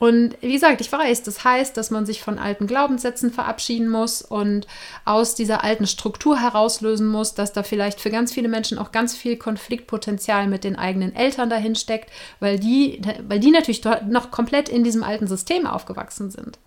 Und 0.00 0.36
wie 0.40 0.52
gesagt, 0.52 0.80
ich 0.80 0.90
weiß, 0.90 1.22
das 1.22 1.44
heißt, 1.44 1.76
dass 1.76 1.90
man 1.90 2.04
sich 2.04 2.20
von 2.20 2.38
alten 2.38 2.66
Glaubenssätzen 2.66 3.30
verabschieden 3.30 3.88
muss 3.88 4.22
und 4.22 4.66
aus 5.04 5.36
dieser 5.36 5.62
alten 5.62 5.86
Struktur 5.86 6.40
herauslösen 6.40 7.06
muss, 7.06 7.34
dass 7.34 7.52
da 7.52 7.62
vielleicht 7.62 8.00
für 8.00 8.10
ganz 8.10 8.32
viele 8.32 8.48
Menschen 8.48 8.78
auch 8.78 8.90
ganz 8.90 9.16
viel 9.16 9.36
Konfliktpotenzial 9.36 10.48
mit 10.48 10.64
den 10.64 10.76
eigenen 10.76 11.14
Eltern 11.14 11.48
dahin 11.48 11.76
steckt, 11.76 12.10
weil 12.40 12.58
die, 12.58 13.00
weil 13.28 13.38
die 13.38 13.52
natürlich 13.52 13.84
noch 14.08 14.30
komplett 14.32 14.68
in 14.68 14.82
diesem 14.82 15.04
alten 15.04 15.28
System 15.28 15.66
aufgewachsen 15.66 16.30
sind. 16.30 16.58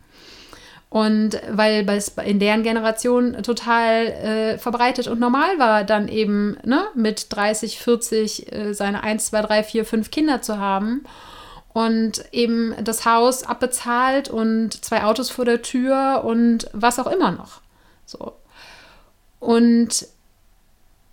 Und 0.89 1.41
weil 1.51 1.87
es 1.89 2.15
in 2.25 2.39
deren 2.39 2.63
Generation 2.63 3.43
total 3.43 4.05
äh, 4.05 4.57
verbreitet 4.57 5.07
und 5.09 5.19
normal 5.19 5.59
war, 5.59 5.83
dann 5.83 6.07
eben 6.07 6.57
ne, 6.63 6.85
mit 6.95 7.27
30, 7.35 7.77
40 7.77 8.53
äh, 8.53 8.73
seine 8.73 9.03
1, 9.03 9.25
2, 9.25 9.41
3, 9.41 9.63
4, 9.63 9.85
5 9.85 10.11
Kinder 10.11 10.41
zu 10.41 10.59
haben 10.59 11.03
und 11.77 12.25
eben 12.31 12.73
das 12.83 13.05
Haus 13.05 13.43
abbezahlt 13.43 14.29
und 14.29 14.83
zwei 14.83 15.03
Autos 15.03 15.29
vor 15.29 15.45
der 15.45 15.61
Tür 15.61 16.23
und 16.25 16.67
was 16.73 16.97
auch 16.97 17.05
immer 17.05 17.29
noch. 17.29 17.61
So. 18.07 18.33
Und 19.39 20.07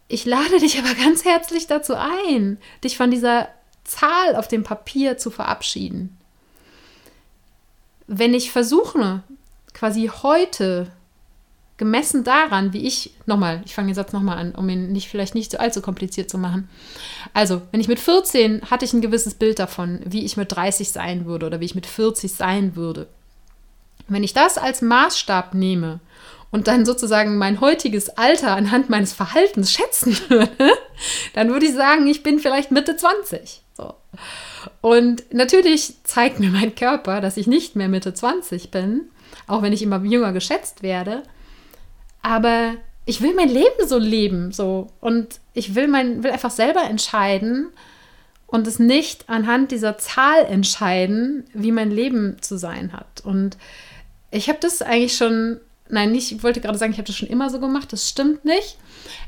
ich 0.08 0.24
lade 0.24 0.58
dich 0.60 0.78
aber 0.78 0.94
ganz 0.94 1.26
herzlich 1.26 1.66
dazu 1.66 1.94
ein, 1.96 2.56
dich 2.82 2.96
von 2.96 3.10
dieser 3.10 3.48
Zahl 3.84 4.36
auf 4.36 4.48
dem 4.48 4.64
Papier 4.64 5.18
zu 5.18 5.30
verabschieden. 5.30 6.16
Wenn 8.06 8.32
ich 8.32 8.50
versuche, 8.50 9.22
quasi 9.74 10.10
heute 10.22 10.90
gemessen 11.76 12.22
daran, 12.22 12.72
wie 12.72 12.86
ich, 12.86 13.14
nochmal, 13.26 13.60
ich 13.64 13.74
fange 13.74 13.88
den 13.88 13.94
Satz 13.94 14.12
nochmal 14.12 14.38
an, 14.38 14.54
um 14.54 14.68
ihn 14.68 14.92
nicht, 14.92 15.08
vielleicht 15.08 15.34
nicht 15.34 15.50
so 15.50 15.58
allzu 15.58 15.82
kompliziert 15.82 16.30
zu 16.30 16.38
machen. 16.38 16.68
Also, 17.32 17.62
wenn 17.72 17.80
ich 17.80 17.88
mit 17.88 17.98
14 17.98 18.70
hatte 18.70 18.84
ich 18.84 18.92
ein 18.92 19.00
gewisses 19.00 19.34
Bild 19.34 19.58
davon, 19.58 20.00
wie 20.04 20.24
ich 20.24 20.36
mit 20.36 20.54
30 20.54 20.92
sein 20.92 21.26
würde 21.26 21.46
oder 21.46 21.60
wie 21.60 21.64
ich 21.64 21.74
mit 21.74 21.86
40 21.86 22.32
sein 22.32 22.76
würde. 22.76 23.08
Wenn 24.06 24.22
ich 24.22 24.34
das 24.34 24.56
als 24.56 24.82
Maßstab 24.82 25.54
nehme 25.54 25.98
und 26.52 26.68
dann 26.68 26.86
sozusagen 26.86 27.38
mein 27.38 27.60
heutiges 27.60 28.08
Alter 28.10 28.54
anhand 28.54 28.88
meines 28.88 29.12
Verhaltens 29.12 29.72
schätzen 29.72 30.16
würde, 30.28 30.72
dann 31.32 31.48
würde 31.48 31.66
ich 31.66 31.74
sagen, 31.74 32.06
ich 32.06 32.22
bin 32.22 32.38
vielleicht 32.38 32.70
Mitte 32.70 32.96
20. 32.96 33.62
So. 33.76 33.94
Und 34.80 35.24
natürlich 35.34 35.94
zeigt 36.04 36.38
mir 36.38 36.50
mein 36.50 36.76
Körper, 36.76 37.20
dass 37.20 37.36
ich 37.36 37.48
nicht 37.48 37.74
mehr 37.74 37.88
Mitte 37.88 38.14
20 38.14 38.70
bin, 38.70 39.10
auch 39.48 39.62
wenn 39.62 39.72
ich 39.72 39.82
immer 39.82 40.04
jünger 40.04 40.32
geschätzt 40.32 40.84
werde 40.84 41.24
aber 42.24 42.74
ich 43.06 43.20
will 43.20 43.34
mein 43.34 43.50
Leben 43.50 43.86
so 43.86 43.98
leben, 43.98 44.50
so 44.50 44.88
und 45.00 45.40
ich 45.52 45.74
will 45.74 45.86
mein 45.86 46.24
will 46.24 46.30
einfach 46.30 46.50
selber 46.50 46.82
entscheiden 46.82 47.68
und 48.46 48.66
es 48.66 48.78
nicht 48.78 49.28
anhand 49.28 49.70
dieser 49.70 49.98
Zahl 49.98 50.44
entscheiden, 50.46 51.44
wie 51.52 51.70
mein 51.70 51.90
Leben 51.90 52.36
zu 52.40 52.56
sein 52.56 52.92
hat. 52.92 53.20
Und 53.22 53.58
ich 54.30 54.48
habe 54.48 54.58
das 54.60 54.80
eigentlich 54.80 55.16
schon, 55.16 55.60
nein, 55.88 56.12
nicht, 56.12 56.32
ich 56.32 56.42
wollte 56.42 56.60
gerade 56.60 56.78
sagen, 56.78 56.92
ich 56.92 56.98
habe 56.98 57.06
das 57.06 57.16
schon 57.16 57.28
immer 57.28 57.50
so 57.50 57.60
gemacht. 57.60 57.92
Das 57.92 58.08
stimmt 58.08 58.44
nicht. 58.44 58.78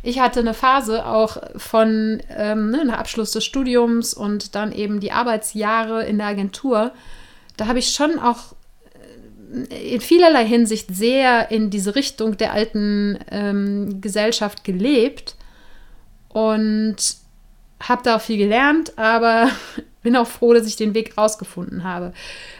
Ich 0.02 0.20
hatte 0.20 0.40
eine 0.40 0.54
Phase 0.54 1.04
auch 1.04 1.36
von 1.56 2.22
ähm, 2.30 2.70
ne, 2.70 2.84
nach 2.84 2.98
Abschluss 2.98 3.32
des 3.32 3.44
Studiums 3.44 4.14
und 4.14 4.54
dann 4.54 4.72
eben 4.72 5.00
die 5.00 5.12
Arbeitsjahre 5.12 6.06
in 6.06 6.18
der 6.18 6.28
Agentur. 6.28 6.92
Da 7.58 7.66
habe 7.66 7.78
ich 7.78 7.90
schon 7.90 8.18
auch 8.18 8.54
in 9.70 10.00
vielerlei 10.00 10.46
Hinsicht 10.46 10.94
sehr 10.94 11.50
in 11.50 11.70
diese 11.70 11.94
Richtung 11.94 12.36
der 12.36 12.52
alten 12.52 13.18
ähm, 13.30 14.00
Gesellschaft 14.00 14.64
gelebt 14.64 15.36
und 16.28 16.96
habe 17.80 18.02
da 18.02 18.16
auch 18.16 18.20
viel 18.20 18.38
gelernt, 18.38 18.96
aber 18.98 19.50
bin 20.02 20.16
auch 20.16 20.26
froh, 20.26 20.54
dass 20.54 20.66
ich 20.66 20.76
den 20.76 20.94
Weg 20.94 21.18
rausgefunden 21.18 21.82
habe. 21.82 22.12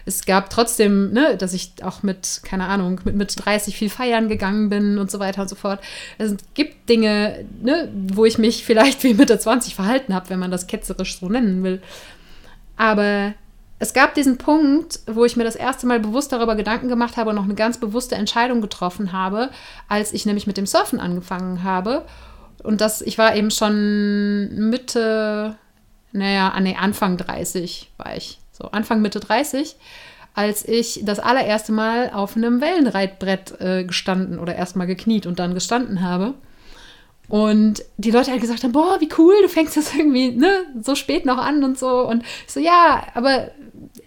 Es 0.05 0.25
gab 0.25 0.51
trotzdem, 0.51 1.13
ne, 1.13 1.37
dass 1.37 1.55
ich 1.55 1.75
auch 1.83 2.03
mit, 2.03 2.41
keine 2.43 2.67
Ahnung, 2.67 3.01
mit, 3.05 3.15
mit 3.15 3.45
30 3.45 3.77
viel 3.77 3.89
feiern 3.89 4.29
gegangen 4.29 4.69
bin 4.69 4.99
und 4.99 5.13
so 5.13 5.21
weiter 5.21 5.43
und 5.43 5.49
so 5.49 5.55
fort. 5.55 5.81
Es 6.19 6.35
gibt 6.55 6.89
Dinge, 6.89 7.45
ne, 7.63 7.89
wo 8.09 8.25
ich 8.25 8.39
mich 8.39 8.65
vielleicht 8.67 9.05
wie 9.05 9.15
Mitte 9.15 9.39
20 9.39 9.75
verhalten 9.75 10.13
habe, 10.13 10.29
wenn 10.29 10.41
man 10.41 10.51
das 10.51 10.67
ketzerisch 10.67 11.19
so 11.19 11.29
nennen 11.29 11.63
will. 11.63 11.81
Aber 12.77 13.35
es 13.79 13.93
gab 13.93 14.15
diesen 14.15 14.39
Punkt, 14.39 15.01
wo 15.07 15.25
ich 15.25 15.37
mir 15.37 15.45
das 15.45 15.57
erste 15.57 15.87
Mal 15.87 16.01
bewusst 16.01 16.33
darüber 16.33 16.57
Gedanken 16.57 16.89
gemacht 16.89 17.17
habe 17.17 17.31
und 17.31 17.37
noch 17.37 17.45
eine 17.45 17.55
ganz 17.55 17.79
bewusste 17.79 18.15
Entscheidung 18.15 18.61
getroffen 18.61 19.13
habe, 19.13 19.51
als 19.89 20.13
ich 20.13 20.25
nämlich 20.25 20.47
mit 20.47 20.57
dem 20.57 20.67
Surfen 20.67 20.99
angefangen 20.99 21.63
habe. 21.63 22.05
Und 22.63 22.81
das, 22.81 23.03
ich 23.03 23.19
war 23.19 23.37
eben 23.37 23.51
schon 23.51 24.71
Mitte, 24.71 25.57
naja, 26.13 26.53
ah, 26.55 26.61
nee, 26.61 26.77
Anfang 26.79 27.19
30 27.19 27.93
war 27.99 28.17
ich. 28.17 28.39
So, 28.51 28.71
Anfang, 28.71 29.03
Mitte 29.03 29.21
30, 29.21 29.77
als 30.35 30.67
ich 30.67 31.03
das 31.05 31.19
allererste 31.19 31.73
Mal 31.73 32.11
auf 32.11 32.35
einem 32.35 32.63
Wellenreitbrett 32.63 33.61
äh, 33.61 33.85
gestanden 33.85 34.39
oder 34.39 34.55
erstmal 34.55 34.87
gekniet 34.87 35.27
und 35.27 35.39
dann 35.39 35.53
gestanden 35.53 36.01
habe. 36.01 36.33
Und 37.29 37.85
die 37.97 38.11
Leute 38.11 38.31
halt 38.31 38.41
gesagt 38.41 38.63
haben, 38.63 38.73
boah, 38.73 39.01
wie 39.01 39.09
cool, 39.19 39.35
du 39.43 39.49
fängst 39.49 39.77
das 39.77 39.95
irgendwie 39.95 40.31
ne, 40.31 40.65
so 40.83 40.95
spät 40.95 41.27
noch 41.27 41.39
an 41.39 41.65
und 41.65 41.79
so. 41.79 42.07
Und 42.07 42.23
ich 42.47 42.53
so, 42.53 42.61
ja, 42.61 43.07
aber 43.15 43.51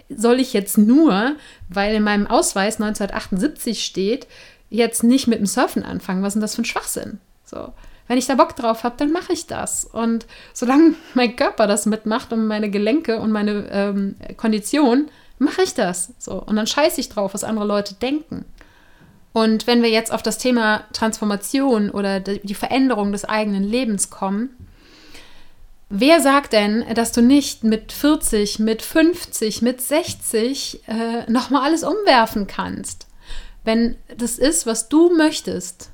soll 0.10 0.39
ich 0.39 0.53
jetzt 0.53 0.77
nur, 0.77 1.36
weil 1.69 1.95
in 1.95 2.03
meinem 2.03 2.27
Ausweis 2.27 2.75
1978 2.75 3.84
steht, 3.84 4.27
jetzt 4.69 5.03
nicht 5.03 5.27
mit 5.27 5.39
dem 5.39 5.45
Surfen 5.45 5.84
anfangen? 5.84 6.21
Was 6.21 6.29
ist 6.29 6.36
denn 6.36 6.41
das 6.41 6.55
für 6.55 6.62
ein 6.62 6.65
Schwachsinn? 6.65 7.19
So. 7.43 7.73
Wenn 8.08 8.17
ich 8.17 8.25
da 8.25 8.36
Bock 8.36 8.55
drauf 8.55 8.84
habe, 8.84 8.95
dann 8.97 9.12
mache 9.12 9.34
ich 9.34 9.45
das. 9.45 9.86
Und 9.86 10.25
solange 10.53 10.95
mein 11.13 11.36
Körper 11.36 11.67
das 11.67 11.86
mitmacht 11.86 12.34
und 12.34 12.47
meine 12.47 12.71
Gelenke 12.71 13.19
und 13.19 13.32
meine 13.32 13.69
ähm, 13.71 14.15
Kondition, 14.36 15.10
mache 15.38 15.62
ich 15.62 15.75
das. 15.75 16.13
So. 16.17 16.41
Und 16.41 16.55
dann 16.55 16.67
scheiße 16.67 16.99
ich 16.99 17.10
drauf, 17.10 17.34
was 17.34 17.43
andere 17.43 17.65
Leute 17.65 17.93
denken. 17.95 18.45
Und 19.39 19.67
wenn 19.67 19.82
wir 19.82 19.89
jetzt 19.89 20.12
auf 20.12 20.21
das 20.21 20.38
Thema 20.38 20.84
Transformation 20.91 21.91
oder 21.91 22.19
die 22.19 22.54
Veränderung 22.54 23.13
des 23.13 23.23
eigenen 23.23 23.63
Lebens 23.63 24.10
kommen, 24.10 24.49
wer 25.88 26.19
sagt 26.19 26.52
denn, 26.52 26.84
dass 26.93 27.13
du 27.13 27.21
nicht 27.21 27.63
mit 27.63 27.93
40, 27.93 28.60
mit 28.60 28.82
50, 28.82 29.62
mit 29.62 29.80
60 29.80 30.82
äh, 30.89 31.32
nochmal 31.32 31.63
alles 31.63 31.86
umwerfen 31.86 32.47
kannst? 32.47 33.08
Wenn 33.63 33.95
das 34.17 34.39
ist, 34.39 34.65
was 34.65 34.89
du 34.89 35.15
möchtest 35.15 35.91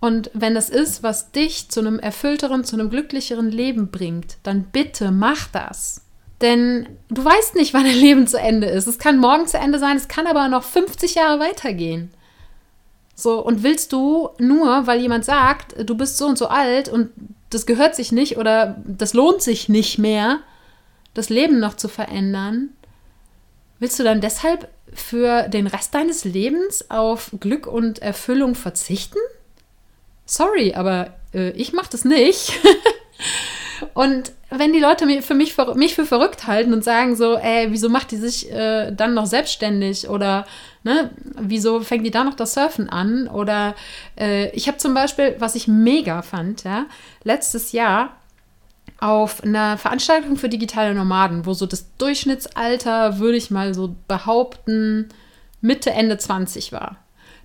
und 0.00 0.30
wenn 0.32 0.54
das 0.54 0.70
ist, 0.70 1.02
was 1.02 1.32
dich 1.32 1.68
zu 1.68 1.80
einem 1.80 1.98
erfüllteren, 1.98 2.64
zu 2.64 2.76
einem 2.76 2.88
glücklicheren 2.88 3.50
Leben 3.50 3.90
bringt, 3.90 4.38
dann 4.42 4.62
bitte 4.62 5.10
mach 5.10 5.48
das. 5.48 6.06
Denn 6.40 6.88
du 7.10 7.22
weißt 7.22 7.56
nicht, 7.56 7.74
wann 7.74 7.84
dein 7.84 7.94
Leben 7.94 8.26
zu 8.26 8.38
Ende 8.38 8.68
ist. 8.68 8.86
Es 8.86 8.98
kann 8.98 9.18
morgen 9.18 9.46
zu 9.46 9.58
Ende 9.58 9.78
sein, 9.78 9.98
es 9.98 10.08
kann 10.08 10.26
aber 10.26 10.48
noch 10.48 10.64
50 10.64 11.16
Jahre 11.16 11.40
weitergehen. 11.40 12.10
So, 13.20 13.44
und 13.44 13.62
willst 13.62 13.92
du 13.92 14.30
nur, 14.38 14.86
weil 14.86 15.00
jemand 15.00 15.24
sagt, 15.24 15.74
du 15.88 15.94
bist 15.94 16.16
so 16.16 16.26
und 16.26 16.38
so 16.38 16.48
alt 16.48 16.88
und 16.88 17.10
das 17.50 17.66
gehört 17.66 17.94
sich 17.94 18.12
nicht 18.12 18.38
oder 18.38 18.76
das 18.86 19.12
lohnt 19.12 19.42
sich 19.42 19.68
nicht 19.68 19.98
mehr, 19.98 20.38
das 21.14 21.28
Leben 21.28 21.58
noch 21.60 21.74
zu 21.74 21.88
verändern, 21.88 22.70
willst 23.78 23.98
du 23.98 24.04
dann 24.04 24.20
deshalb 24.20 24.68
für 24.94 25.48
den 25.48 25.66
Rest 25.66 25.94
deines 25.94 26.24
Lebens 26.24 26.90
auf 26.90 27.30
Glück 27.40 27.66
und 27.66 28.00
Erfüllung 28.00 28.54
verzichten? 28.54 29.18
Sorry, 30.24 30.74
aber 30.74 31.14
äh, 31.34 31.50
ich 31.50 31.72
mache 31.72 31.90
das 31.90 32.04
nicht. 32.04 32.52
Und 33.94 34.32
wenn 34.50 34.72
die 34.72 34.78
Leute 34.78 35.06
mich 35.06 35.24
für 35.24 35.34
mich, 35.34 35.56
mich 35.74 35.94
für 35.94 36.04
verrückt 36.04 36.46
halten 36.46 36.72
und 36.72 36.84
sagen 36.84 37.16
so, 37.16 37.36
ey, 37.36 37.68
wieso 37.70 37.88
macht 37.88 38.10
die 38.10 38.16
sich 38.16 38.50
äh, 38.52 38.92
dann 38.92 39.14
noch 39.14 39.26
selbstständig 39.26 40.08
oder 40.08 40.46
ne, 40.82 41.10
wieso 41.38 41.80
fängt 41.80 42.06
die 42.06 42.10
da 42.10 42.24
noch 42.24 42.34
das 42.34 42.54
Surfen 42.54 42.88
an? 42.88 43.28
Oder 43.28 43.74
äh, 44.18 44.50
ich 44.50 44.68
habe 44.68 44.78
zum 44.78 44.94
Beispiel, 44.94 45.36
was 45.38 45.54
ich 45.54 45.68
mega 45.68 46.22
fand, 46.22 46.64
ja, 46.64 46.86
letztes 47.24 47.72
Jahr 47.72 48.16
auf 49.00 49.42
einer 49.42 49.78
Veranstaltung 49.78 50.36
für 50.36 50.48
digitale 50.48 50.94
Nomaden, 50.94 51.46
wo 51.46 51.54
so 51.54 51.66
das 51.66 51.86
Durchschnittsalter, 51.96 53.18
würde 53.18 53.38
ich 53.38 53.50
mal 53.50 53.72
so 53.74 53.94
behaupten, 54.08 55.08
Mitte, 55.62 55.90
Ende 55.90 56.18
20 56.18 56.72
war. 56.72 56.96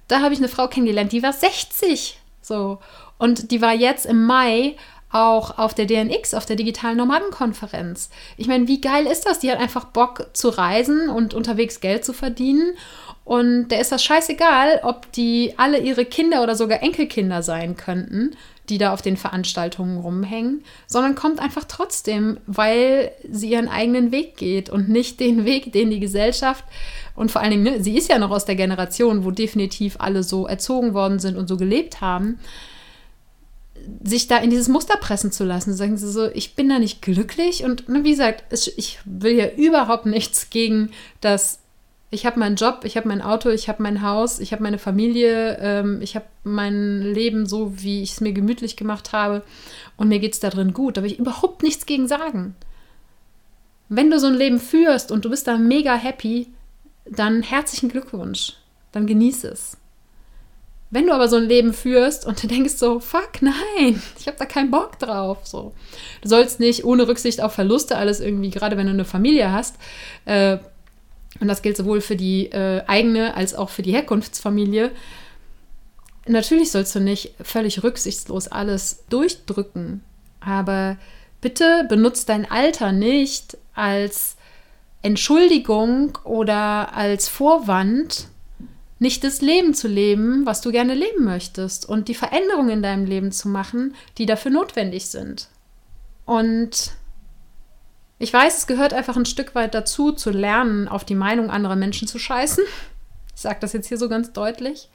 Da 0.07 0.21
habe 0.21 0.33
ich 0.33 0.39
eine 0.39 0.49
Frau 0.49 0.67
kennengelernt, 0.67 1.11
die 1.11 1.23
war 1.23 1.33
60. 1.33 2.19
So. 2.41 2.79
Und 3.17 3.51
die 3.51 3.61
war 3.61 3.73
jetzt 3.73 4.05
im 4.05 4.25
Mai 4.25 4.75
auch 5.15 5.57
auf 5.57 5.73
der 5.73 5.85
DNX, 5.85 6.33
auf 6.33 6.45
der 6.45 6.57
digitalen 6.57 6.97
Nomadenkonferenz. 6.97 8.09
Ich 8.35 8.47
meine, 8.47 8.67
wie 8.67 8.81
geil 8.81 9.05
ist 9.05 9.25
das? 9.25 9.39
Die 9.39 9.49
hat 9.49 9.59
einfach 9.59 9.85
Bock 9.85 10.27
zu 10.33 10.49
reisen 10.49 11.09
und 11.09 11.33
unterwegs 11.33 11.79
Geld 11.79 12.03
zu 12.03 12.11
verdienen. 12.11 12.73
Und 13.23 13.69
der 13.69 13.79
ist 13.79 13.93
das 13.93 14.03
scheißegal, 14.03 14.81
ob 14.83 15.09
die 15.13 15.53
alle 15.55 15.79
ihre 15.79 16.03
Kinder 16.03 16.43
oder 16.43 16.55
sogar 16.55 16.83
Enkelkinder 16.83 17.43
sein 17.43 17.77
könnten, 17.77 18.35
die 18.67 18.77
da 18.77 18.91
auf 18.91 19.01
den 19.01 19.15
Veranstaltungen 19.15 19.99
rumhängen, 19.99 20.63
sondern 20.85 21.15
kommt 21.15 21.39
einfach 21.39 21.63
trotzdem, 21.63 22.37
weil 22.45 23.11
sie 23.29 23.51
ihren 23.51 23.69
eigenen 23.69 24.11
Weg 24.11 24.35
geht 24.35 24.69
und 24.69 24.89
nicht 24.89 25.21
den 25.21 25.45
Weg, 25.45 25.71
den 25.71 25.91
die 25.91 25.99
Gesellschaft 26.01 26.65
und 27.15 27.31
vor 27.31 27.41
allen 27.41 27.51
Dingen, 27.51 27.63
ne, 27.63 27.81
sie 27.83 27.97
ist 27.97 28.09
ja 28.09 28.19
noch 28.19 28.31
aus 28.31 28.45
der 28.45 28.55
Generation, 28.55 29.23
wo 29.23 29.31
definitiv 29.31 29.95
alle 29.99 30.23
so 30.23 30.45
erzogen 30.45 30.93
worden 30.93 31.19
sind 31.19 31.37
und 31.37 31.47
so 31.47 31.57
gelebt 31.57 32.01
haben 32.01 32.37
sich 34.03 34.27
da 34.27 34.37
in 34.37 34.49
dieses 34.49 34.67
Muster 34.67 34.97
pressen 34.97 35.31
zu 35.31 35.43
lassen. 35.43 35.73
Sagen 35.73 35.97
sie 35.97 36.11
so, 36.11 36.27
ich 36.27 36.55
bin 36.55 36.69
da 36.69 36.79
nicht 36.79 37.01
glücklich. 37.01 37.63
Und 37.63 37.89
ne, 37.89 38.03
wie 38.03 38.11
gesagt, 38.11 38.43
ich 38.77 38.99
will 39.05 39.33
ja 39.33 39.49
überhaupt 39.49 40.05
nichts 40.05 40.49
gegen 40.49 40.91
das. 41.21 41.59
Ich 42.11 42.25
habe 42.25 42.39
meinen 42.39 42.55
Job, 42.55 42.81
ich 42.83 42.97
habe 42.97 43.07
mein 43.07 43.21
Auto, 43.21 43.49
ich 43.49 43.67
habe 43.67 43.83
mein 43.83 44.01
Haus, 44.01 44.39
ich 44.39 44.51
habe 44.51 44.63
meine 44.63 44.77
Familie, 44.77 45.57
ähm, 45.59 46.01
ich 46.01 46.15
habe 46.15 46.25
mein 46.43 47.01
Leben 47.01 47.45
so, 47.45 47.81
wie 47.81 48.03
ich 48.03 48.13
es 48.13 48.21
mir 48.21 48.31
gemütlich 48.31 48.77
gemacht 48.77 49.11
habe. 49.11 49.43
Und 49.97 50.07
mir 50.07 50.19
geht 50.19 50.33
es 50.33 50.39
da 50.39 50.49
drin 50.49 50.73
gut. 50.73 50.97
Da 50.97 51.03
will 51.03 51.11
ich 51.11 51.19
überhaupt 51.19 51.63
nichts 51.63 51.85
gegen 51.85 52.07
sagen. 52.07 52.55
Wenn 53.89 54.09
du 54.09 54.19
so 54.19 54.27
ein 54.27 54.35
Leben 54.35 54.59
führst 54.59 55.11
und 55.11 55.25
du 55.25 55.29
bist 55.29 55.47
da 55.47 55.57
mega 55.57 55.95
happy, 55.95 56.47
dann 57.05 57.43
herzlichen 57.43 57.89
Glückwunsch. 57.89 58.53
Dann 58.91 59.07
genieß 59.07 59.43
es. 59.43 59.77
Wenn 60.91 61.07
du 61.07 61.13
aber 61.13 61.27
so 61.27 61.35
ein 61.35 61.47
Leben 61.47 61.73
führst 61.73 62.25
und 62.25 62.41
du 62.41 62.47
denkst 62.47 62.73
so, 62.73 62.99
fuck, 62.99 63.41
nein, 63.41 64.01
ich 64.19 64.27
habe 64.27 64.37
da 64.37 64.45
keinen 64.45 64.71
Bock 64.71 64.99
drauf. 64.99 65.39
So. 65.43 65.73
Du 66.21 66.29
sollst 66.29 66.59
nicht 66.59 66.85
ohne 66.85 67.07
Rücksicht 67.07 67.41
auf 67.41 67.53
Verluste 67.53 67.97
alles 67.97 68.19
irgendwie, 68.19 68.49
gerade 68.49 68.77
wenn 68.77 68.87
du 68.87 68.93
eine 68.93 69.05
Familie 69.05 69.51
hast, 69.51 69.75
äh, 70.25 70.57
und 71.41 71.49
das 71.49 71.61
gilt 71.61 71.75
sowohl 71.75 71.99
für 71.99 72.15
die 72.15 72.45
äh, 72.51 72.83
eigene 72.87 73.35
als 73.35 73.55
auch 73.55 73.69
für 73.69 73.81
die 73.81 73.91
Herkunftsfamilie, 73.91 74.91
natürlich 76.27 76.71
sollst 76.71 76.95
du 76.95 76.99
nicht 76.99 77.33
völlig 77.41 77.83
rücksichtslos 77.83 78.47
alles 78.47 79.03
durchdrücken, 79.09 80.01
aber 80.39 80.97
bitte 81.41 81.85
benutzt 81.89 82.29
dein 82.29 82.49
Alter 82.49 82.91
nicht 82.91 83.57
als 83.73 84.37
Entschuldigung 85.01 86.17
oder 86.23 86.95
als 86.95 87.27
Vorwand, 87.27 88.27
nicht 88.99 89.23
das 89.23 89.41
Leben 89.41 89.73
zu 89.73 89.87
leben, 89.87 90.45
was 90.45 90.61
du 90.61 90.71
gerne 90.71 90.93
leben 90.93 91.25
möchtest 91.25 91.87
und 91.87 92.07
die 92.07 92.15
Veränderungen 92.15 92.69
in 92.69 92.81
deinem 92.81 93.05
Leben 93.05 93.31
zu 93.31 93.49
machen, 93.49 93.95
die 94.17 94.25
dafür 94.25 94.51
notwendig 94.51 95.07
sind. 95.07 95.49
Und 96.25 96.93
ich 98.17 98.31
weiß, 98.31 98.57
es 98.57 98.67
gehört 98.67 98.93
einfach 98.93 99.17
ein 99.17 99.25
Stück 99.25 99.53
weit 99.55 99.73
dazu, 99.73 100.11
zu 100.13 100.31
lernen, 100.31 100.87
auf 100.87 101.03
die 101.03 101.15
Meinung 101.15 101.49
anderer 101.49 101.75
Menschen 101.75 102.07
zu 102.07 102.17
scheißen. 102.17 102.63
Ich 103.35 103.41
sage 103.41 103.57
das 103.59 103.73
jetzt 103.73 103.87
hier 103.87 103.97
so 103.97 104.07
ganz 104.07 104.31
deutlich. 104.31 104.89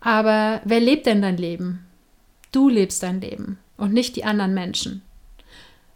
Aber 0.00 0.60
wer 0.64 0.80
lebt 0.80 1.06
denn 1.06 1.22
dein 1.22 1.38
Leben? 1.38 1.86
Du 2.52 2.68
lebst 2.68 3.02
dein 3.02 3.22
Leben 3.22 3.58
und 3.78 3.94
nicht 3.94 4.16
die 4.16 4.24
anderen 4.24 4.52
Menschen. 4.52 5.02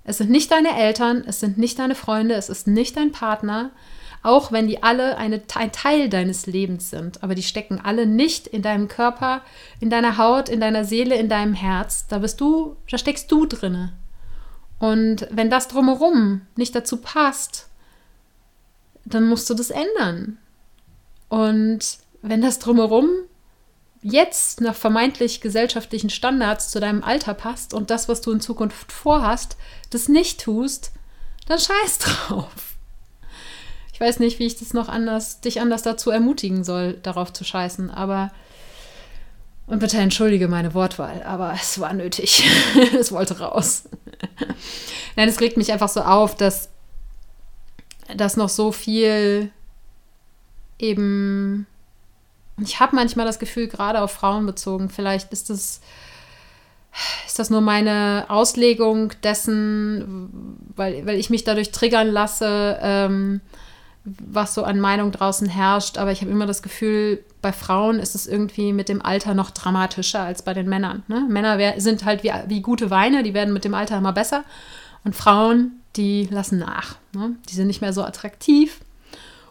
Es 0.05 0.17
sind 0.17 0.31
nicht 0.31 0.51
deine 0.51 0.75
Eltern, 0.75 1.23
es 1.27 1.39
sind 1.39 1.59
nicht 1.59 1.79
deine 1.79 1.95
Freunde, 1.95 2.35
es 2.35 2.49
ist 2.49 2.67
nicht 2.67 2.97
dein 2.97 3.13
Partner, 3.13 3.71
auch 4.23 4.53
wenn 4.53 4.67
die 4.67 4.83
alle 4.83 5.17
eine, 5.17 5.43
ein 5.55 5.73
Teil 5.73 6.09
deines 6.09 6.47
Lebens 6.47 6.91
sind, 6.91 7.23
aber 7.23 7.35
die 7.35 7.43
stecken 7.43 7.81
alle 7.83 8.07
nicht 8.07 8.47
in 8.47 8.63
deinem 8.63 8.89
Körper, 8.89 9.43
in 9.81 9.91
deiner 9.91 10.19
Haut, 10.19 10.49
in 10.49 10.61
deiner 10.61 10.85
Seele, 10.85 11.17
in 11.17 11.29
deinem 11.29 11.55
Herz. 11.55 12.07
Da 12.09 12.19
bist 12.19 12.41
du, 12.41 12.77
da 12.91 12.99
steckst 12.99 13.31
du 13.31 13.47
drinne. 13.47 13.93
Und 14.79 15.27
wenn 15.31 15.51
das 15.51 15.69
drumherum 15.69 16.43
nicht 16.57 16.75
dazu 16.75 16.99
passt, 16.99 17.69
dann 19.05 19.29
musst 19.29 19.49
du 19.51 19.55
das 19.55 19.71
ändern. 19.71 20.39
Und 21.29 21.99
wenn 22.23 22.43
das 22.43 22.59
drumherum 22.59 23.09
jetzt 24.03 24.61
nach 24.61 24.75
vermeintlich 24.75 25.41
gesellschaftlichen 25.41 26.11
Standards 26.11 26.71
zu 26.71 26.81
deinem 26.81 27.03
Alter 27.03 27.35
passt 27.35 27.75
und 27.75 27.91
das, 27.91 28.09
was 28.09 28.21
du 28.21 28.33
in 28.33 28.41
Zukunft 28.41 28.93
vorhast, 28.93 29.57
das 29.91 30.09
nicht 30.09 30.41
tust, 30.41 30.93
dann 31.47 31.59
scheiß 31.59 31.99
drauf. 31.99 32.68
Ich 33.99 34.01
weiß 34.01 34.21
nicht, 34.21 34.39
wie 34.39 34.47
ich 34.47 34.57
das 34.57 34.75
noch 34.75 34.89
anders, 34.89 35.41
dich 35.41 35.61
anders 35.61 35.83
dazu 35.83 36.13
ermutigen 36.13 36.63
soll, 36.63 36.93
darauf 37.03 37.33
zu 37.33 37.43
scheißen, 37.43 37.91
aber. 37.91 38.31
Und 39.67 39.81
bitte 39.81 39.99
entschuldige 39.99 40.47
meine 40.47 40.73
Wortwahl, 40.73 41.25
aber 41.25 41.53
es 41.53 41.81
war 41.81 41.93
nötig. 41.93 42.49
es 42.97 43.11
wollte 43.11 43.41
raus. 43.41 43.89
Nein, 45.17 45.29
es 45.29 45.41
regt 45.41 45.57
mich 45.57 45.73
einfach 45.73 45.89
so 45.89 46.03
auf, 46.03 46.37
dass 46.37 46.69
dass 48.17 48.37
noch 48.37 48.49
so 48.49 48.71
viel 48.71 49.51
eben, 50.79 51.67
ich 52.63 52.79
habe 52.79 52.95
manchmal 52.95 53.27
das 53.27 53.41
Gefühl, 53.41 53.67
gerade 53.67 54.01
auf 54.01 54.13
Frauen 54.13 54.47
bezogen, 54.47 54.91
vielleicht 54.91 55.33
ist 55.33 55.51
das, 55.51 55.81
ist 57.27 57.39
das 57.41 57.51
nur 57.51 57.63
meine 57.63 58.27
Auslegung 58.29 59.13
dessen, 59.25 60.63
weil, 60.77 61.05
weil 61.05 61.19
ich 61.19 61.31
mich 61.31 61.43
dadurch 61.43 61.73
triggern 61.73 62.07
lasse, 62.07 62.79
ähm, 62.81 63.41
was 64.21 64.55
so 64.55 64.65
an 64.65 64.81
Meinung 64.81 65.13
draußen 65.13 65.49
herrscht. 65.49 65.99
Aber 65.99 66.13
ich 66.13 66.21
habe 66.21 66.31
immer 66.31 66.47
das 66.47 66.63
Gefühl, 66.63 67.25
bei 67.43 67.53
Frauen 67.53 67.99
ist 67.99 68.15
es 68.15 68.27
irgendwie 68.27 68.73
mit 68.73 68.89
dem 68.89 69.03
Alter 69.03 69.35
noch 69.35 69.51
dramatischer 69.51 70.21
als 70.21 70.43
bei 70.43 70.55
den 70.55 70.69
Männern. 70.69 71.03
Ne? 71.09 71.27
Männer 71.29 71.81
sind 71.81 72.05
halt 72.05 72.23
wie, 72.23 72.33
wie 72.47 72.61
gute 72.61 72.91
Weine, 72.91 73.23
die 73.23 73.35
werden 73.35 73.55
mit 73.55 73.65
dem 73.65 73.75
Alter 73.75 73.99
immer 73.99 74.13
besser. 74.13 74.45
Und 75.05 75.15
Frauen, 75.15 75.81
die 75.97 76.29
lassen 76.31 76.59
nach. 76.59 76.97
Ne? 77.13 77.37
Die 77.49 77.55
sind 77.55 77.67
nicht 77.67 77.81
mehr 77.81 77.93
so 77.93 78.03
attraktiv. 78.03 78.81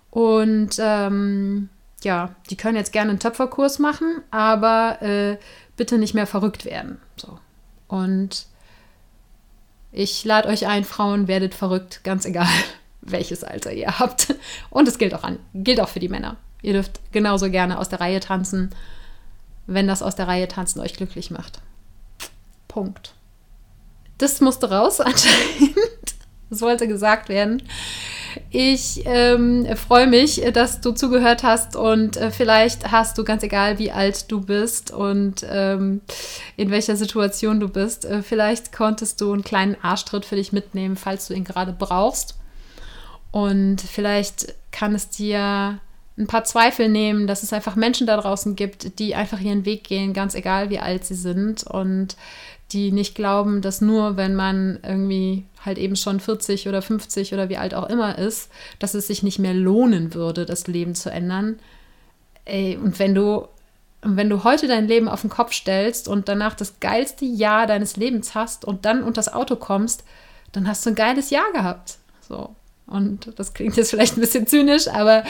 Und 0.09 0.77
ähm, 0.79 1.69
ja, 2.03 2.35
die 2.49 2.57
können 2.57 2.77
jetzt 2.77 2.93
gerne 2.93 3.11
einen 3.11 3.19
Töpferkurs 3.19 3.79
machen, 3.79 4.21
aber 4.31 5.01
äh, 5.01 5.37
bitte 5.75 5.97
nicht 5.97 6.13
mehr 6.13 6.27
verrückt 6.27 6.65
werden. 6.65 6.99
So. 7.15 7.39
Und 7.87 8.47
ich 9.91 10.25
lade 10.25 10.47
euch 10.47 10.67
ein, 10.67 10.83
Frauen, 10.83 11.27
werdet 11.27 11.55
verrückt, 11.55 12.03
ganz 12.03 12.25
egal, 12.25 12.47
welches 13.11 13.43
Alter 13.43 13.71
ihr 13.71 13.99
habt. 13.99 14.35
Und 14.69 14.87
es 14.87 14.97
gilt 14.97 15.13
auch, 15.13 15.23
an, 15.23 15.39
gilt 15.53 15.79
auch 15.79 15.89
für 15.89 15.99
die 15.99 16.09
Männer. 16.09 16.37
Ihr 16.61 16.73
dürft 16.73 16.99
genauso 17.11 17.49
gerne 17.49 17.79
aus 17.79 17.89
der 17.89 17.99
Reihe 17.99 18.19
tanzen, 18.19 18.71
wenn 19.67 19.87
das 19.87 20.01
aus 20.01 20.15
der 20.15 20.27
Reihe 20.27 20.47
tanzen 20.47 20.79
euch 20.79 20.93
glücklich 20.93 21.31
macht. 21.31 21.61
Punkt. 22.67 23.13
Das 24.17 24.41
musste 24.41 24.69
raus 24.69 24.99
anscheinend. 24.99 25.77
Das 26.49 26.61
wollte 26.61 26.87
gesagt 26.87 27.29
werden. 27.29 27.61
Ich 28.49 29.01
ähm, 29.05 29.67
freue 29.75 30.07
mich, 30.07 30.41
dass 30.53 30.79
du 30.79 30.91
zugehört 30.91 31.43
hast 31.43 31.75
und 31.75 32.17
äh, 32.17 32.31
vielleicht 32.31 32.91
hast 32.91 33.17
du 33.17 33.23
ganz 33.23 33.43
egal, 33.43 33.79
wie 33.79 33.91
alt 33.91 34.31
du 34.31 34.41
bist 34.41 34.91
und 34.91 35.45
ähm, 35.49 36.01
in 36.55 36.69
welcher 36.69 36.95
Situation 36.95 37.59
du 37.59 37.67
bist, 37.67 38.05
äh, 38.05 38.21
vielleicht 38.21 38.71
konntest 38.71 39.21
du 39.21 39.33
einen 39.33 39.43
kleinen 39.43 39.75
Arschtritt 39.81 40.25
für 40.25 40.35
dich 40.35 40.53
mitnehmen, 40.53 40.95
falls 40.95 41.27
du 41.27 41.33
ihn 41.33 41.43
gerade 41.43 41.73
brauchst. 41.73 42.35
Und 43.31 43.81
vielleicht 43.81 44.55
kann 44.71 44.95
es 44.95 45.09
dir 45.09 45.79
ein 46.17 46.27
paar 46.27 46.43
Zweifel 46.43 46.89
nehmen, 46.89 47.27
dass 47.27 47.43
es 47.43 47.53
einfach 47.53 47.75
Menschen 47.75 48.07
da 48.07 48.17
draußen 48.17 48.55
gibt, 48.55 48.99
die 48.99 49.13
einfach 49.13 49.39
ihren 49.39 49.65
Weg 49.65 49.83
gehen, 49.83 50.13
ganz 50.13 50.33
egal 50.33 50.69
wie 50.69 50.79
alt 50.79 51.05
sie 51.05 51.15
sind 51.15 51.63
und 51.63 52.17
die 52.71 52.91
nicht 52.91 53.15
glauben, 53.15 53.61
dass 53.61 53.81
nur 53.81 54.17
wenn 54.17 54.35
man 54.35 54.79
irgendwie 54.83 55.45
halt 55.63 55.77
eben 55.77 55.95
schon 55.95 56.19
40 56.19 56.67
oder 56.67 56.81
50 56.81 57.33
oder 57.33 57.49
wie 57.49 57.57
alt 57.57 57.73
auch 57.73 57.87
immer 57.87 58.17
ist, 58.17 58.49
dass 58.79 58.93
es 58.93 59.07
sich 59.07 59.23
nicht 59.23 59.39
mehr 59.39 59.53
lohnen 59.53 60.13
würde, 60.13 60.45
das 60.45 60.67
Leben 60.67 60.95
zu 60.95 61.09
ändern. 61.09 61.59
Ey, 62.45 62.77
und 62.77 62.99
wenn 62.99 63.13
du 63.13 63.47
wenn 64.01 64.29
du 64.29 64.43
heute 64.43 64.67
dein 64.67 64.87
Leben 64.87 65.07
auf 65.07 65.21
den 65.21 65.29
Kopf 65.29 65.53
stellst 65.53 66.07
und 66.07 66.29
danach 66.29 66.53
das 66.53 66.79
geilste 66.79 67.25
Jahr 67.25 67.67
deines 67.67 67.97
Lebens 67.97 68.35
hast 68.35 68.63
und 68.63 68.85
dann 68.85 69.01
unter 69.01 69.19
das 69.19 69.33
Auto 69.33 69.55
kommst, 69.55 70.03
dann 70.51 70.67
hast 70.67 70.85
du 70.85 70.91
ein 70.91 70.95
geiles 70.95 71.29
Jahr 71.29 71.51
gehabt. 71.51 71.97
So. 72.21 72.55
Und 72.87 73.37
das 73.37 73.53
klingt 73.53 73.75
jetzt 73.75 73.89
vielleicht 73.91 74.17
ein 74.17 74.21
bisschen 74.21 74.47
zynisch, 74.47 74.87
aber 74.87 75.23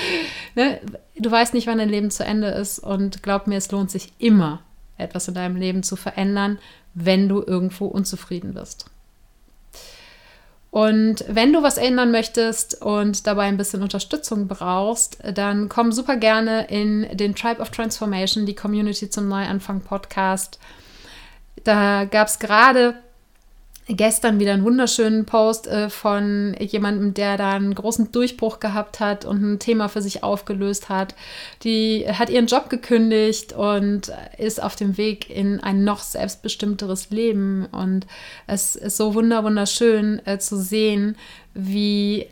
ne, 0.56 0.80
du 1.18 1.30
weißt 1.30 1.54
nicht, 1.54 1.68
wann 1.68 1.80
dein 1.80 1.90
Leben 1.90 2.12
zu 2.12 2.24
Ende 2.24 2.50
ist. 2.50 2.80
Und 2.80 3.24
glaub 3.24 3.48
mir, 3.48 3.58
es 3.58 3.72
lohnt 3.72 3.92
sich 3.92 4.14
immer, 4.20 4.62
etwas 4.98 5.28
in 5.28 5.34
deinem 5.34 5.56
Leben 5.56 5.84
zu 5.84 5.96
verändern, 5.96 6.60
wenn 6.94 7.28
du 7.28 7.44
irgendwo 7.46 7.88
unzufrieden 7.88 8.54
bist. 8.54 8.86
Und 10.70 11.26
wenn 11.28 11.54
du 11.54 11.64
was 11.64 11.78
ändern 11.78 12.12
möchtest 12.12 12.82
und 12.84 13.26
dabei 13.26 13.46
ein 13.46 13.58
bisschen 13.58 13.82
Unterstützung 13.82 14.48
brauchst, 14.48 15.18
dann 15.34 15.70
komm 15.70 15.92
super 15.92 16.18
gerne 16.18 16.68
in 16.68 17.18
den 17.18 17.34
Tribe 17.34 17.62
of 17.62 17.72
Transformation, 17.72 18.46
die 18.46 18.54
Community 18.54 19.10
zum 19.10 19.28
Neuanfang 19.28 19.82
Podcast. 19.82 20.60
Da 21.64 22.06
gab 22.06 22.28
es 22.28 22.38
gerade 22.38 22.96
gestern 23.88 24.40
wieder 24.40 24.54
einen 24.54 24.66
wunderschönen 24.66 25.26
Post 25.26 25.68
äh, 25.68 25.90
von 25.90 26.56
jemandem, 26.60 27.14
der 27.14 27.38
da 27.38 27.52
einen 27.52 27.74
großen 27.74 28.12
Durchbruch 28.12 28.60
gehabt 28.60 29.00
hat 29.00 29.24
und 29.26 29.42
ein 29.42 29.60
Thema 29.60 29.88
für 29.88 30.02
sich 30.02 30.24
aufgelöst 30.24 30.90
hat. 30.90 31.16
Die 31.64 32.06
hat 32.08 32.30
ihren 32.30 32.48
Job 32.48 32.70
gekündigt 32.70 33.54
und 33.54 34.12
ist 34.38 34.62
auf 34.62 34.76
dem 34.76 34.98
Weg 34.98 35.30
in 35.30 35.62
ein 35.62 35.84
noch 35.84 36.00
selbstbestimmteres 36.00 37.10
Leben. 37.12 37.66
Und 37.72 38.08
es 38.46 38.76
ist 38.76 38.98
so 38.98 39.14
wunder 39.14 39.44
wunderschön 39.44 40.22
äh, 40.26 40.38
zu 40.38 40.58
sehen, 40.58 41.16
wie 41.54 42.28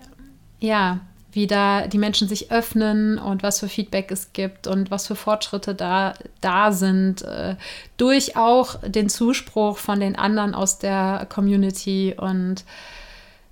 ja, 0.59 0.99
wie 1.35 1.47
da 1.47 1.85
die 1.85 1.97
Menschen 1.97 2.29
sich 2.29 2.49
öffnen 2.49 3.19
und 3.19 3.43
was 3.43 3.59
für 3.59 3.67
Feedback 3.67 4.09
es 4.09 4.31
gibt 4.31 4.67
und 4.67 4.89
was 4.89 5.05
für 5.05 5.15
Fortschritte 5.15 5.75
da, 5.75 6.13
da 6.39 6.71
sind, 6.71 7.23
äh, 7.23 7.57
durch 7.97 8.37
auch 8.37 8.75
den 8.81 9.09
Zuspruch 9.09 9.77
von 9.77 9.99
den 9.99 10.15
anderen 10.15 10.55
aus 10.55 10.79
der 10.79 11.27
Community. 11.29 12.15
Und 12.17 12.63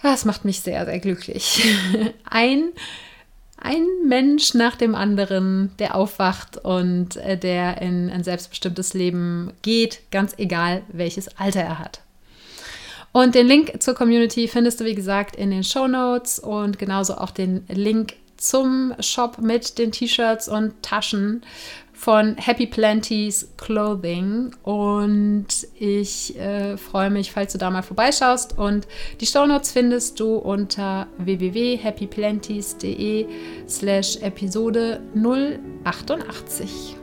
das 0.02 0.24
macht 0.24 0.46
mich 0.46 0.62
sehr, 0.62 0.86
sehr 0.86 1.00
glücklich. 1.00 1.62
Ein, 2.24 2.70
ein 3.58 3.86
Mensch 4.08 4.54
nach 4.54 4.78
dem 4.78 4.96
anderen, 4.96 5.72
der 5.78 5.96
aufwacht 5.96 6.58
und 6.58 7.18
äh, 7.18 7.38
der 7.38 7.82
in 7.82 8.10
ein 8.10 8.24
selbstbestimmtes 8.24 8.94
Leben 8.94 9.52
geht, 9.62 10.10
ganz 10.10 10.34
egal, 10.38 10.84
welches 10.88 11.38
Alter 11.38 11.62
er 11.62 11.80
hat. 11.80 12.03
Und 13.14 13.36
den 13.36 13.48
Link 13.48 13.82
zur 13.82 13.94
Community 13.94 14.48
findest 14.48 14.82
du, 14.82 14.86
wie 14.86 14.96
gesagt, 14.96 15.36
in 15.36 15.52
den 15.52 15.64
Show 15.64 15.88
Notes 15.88 16.40
und 16.40 16.80
genauso 16.80 17.16
auch 17.16 17.32
den 17.32 17.64
Link 17.70 18.16
zum 18.38 18.94
Shop 19.00 19.38
mit 19.40 19.78
den 19.78 19.92
T-Shirts 19.92 20.50
und 20.50 20.74
Taschen 20.82 21.44
von 21.94 22.36
Happy 22.36 22.66
Planties 22.66 23.48
Clothing. 23.56 24.54
Und 24.64 25.48
ich 25.76 26.38
äh, 26.38 26.76
freue 26.76 27.10
mich, 27.10 27.32
falls 27.32 27.54
du 27.54 27.60
da 27.60 27.70
mal 27.70 27.84
vorbeischaust. 27.84 28.58
Und 28.58 28.88
die 29.22 29.28
Show 29.28 29.46
Notes 29.46 29.72
findest 29.72 30.20
du 30.20 30.36
unter 30.36 31.08
www.happyplanties.de 31.20 33.28
slash 33.68 34.18
Episode 34.18 35.00
088. 35.86 37.03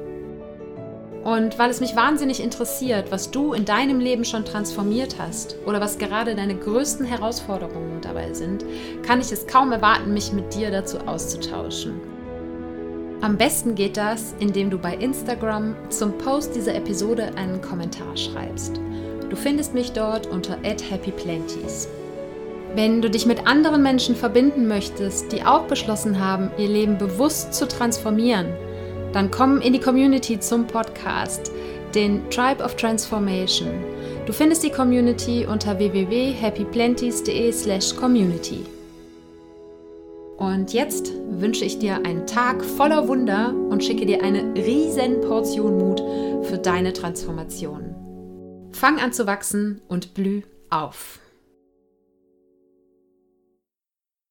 Und 1.23 1.59
weil 1.59 1.69
es 1.69 1.79
mich 1.81 1.95
wahnsinnig 1.95 2.41
interessiert, 2.41 3.11
was 3.11 3.29
du 3.29 3.53
in 3.53 3.63
deinem 3.63 3.99
Leben 3.99 4.25
schon 4.25 4.43
transformiert 4.43 5.17
hast 5.19 5.55
oder 5.67 5.79
was 5.79 5.99
gerade 5.99 6.33
deine 6.33 6.55
größten 6.55 7.05
Herausforderungen 7.05 8.01
dabei 8.01 8.33
sind, 8.33 8.65
kann 9.03 9.21
ich 9.21 9.31
es 9.31 9.45
kaum 9.45 9.71
erwarten, 9.71 10.13
mich 10.13 10.33
mit 10.33 10.55
dir 10.55 10.71
dazu 10.71 10.97
auszutauschen. 10.99 12.01
Am 13.21 13.37
besten 13.37 13.75
geht 13.75 13.97
das, 13.97 14.33
indem 14.39 14.71
du 14.71 14.79
bei 14.79 14.95
Instagram 14.95 15.75
zum 15.89 16.17
Post 16.17 16.55
dieser 16.55 16.73
Episode 16.73 17.29
einen 17.35 17.61
Kommentar 17.61 18.17
schreibst. 18.17 18.81
Du 19.29 19.35
findest 19.35 19.75
mich 19.75 19.91
dort 19.91 20.25
unter 20.25 20.57
@happyplenties. 20.63 21.87
Wenn 22.73 22.99
du 22.99 23.11
dich 23.11 23.27
mit 23.27 23.45
anderen 23.45 23.83
Menschen 23.83 24.15
verbinden 24.15 24.67
möchtest, 24.67 25.31
die 25.31 25.43
auch 25.43 25.63
beschlossen 25.67 26.19
haben, 26.19 26.49
ihr 26.57 26.67
Leben 26.67 26.97
bewusst 26.97 27.53
zu 27.53 27.67
transformieren, 27.67 28.47
dann 29.13 29.31
komm 29.31 29.61
in 29.61 29.71
die 29.73 29.79
Community 29.79 30.39
zum 30.39 30.67
Podcast, 30.67 31.51
den 31.93 32.29
Tribe 32.29 32.63
of 32.63 32.75
Transformation. 32.75 33.69
Du 34.25 34.33
findest 34.33 34.63
die 34.63 34.69
Community 34.69 35.45
unter 35.45 35.77
www.happyplenties.de/community. 35.77 38.65
Und 40.37 40.71
jetzt 40.73 41.11
wünsche 41.29 41.65
ich 41.65 41.77
dir 41.79 41.97
einen 42.03 42.25
Tag 42.25 42.65
voller 42.65 43.07
Wunder 43.07 43.53
und 43.69 43.83
schicke 43.83 44.07
dir 44.07 44.23
eine 44.23 44.55
riesen 44.55 45.21
Portion 45.21 45.77
Mut 45.77 46.01
für 46.47 46.57
deine 46.57 46.93
Transformation. 46.93 47.93
Fang 48.71 48.99
an 48.99 49.13
zu 49.13 49.27
wachsen 49.27 49.81
und 49.87 50.15
blüh 50.15 50.41
auf. 50.69 51.20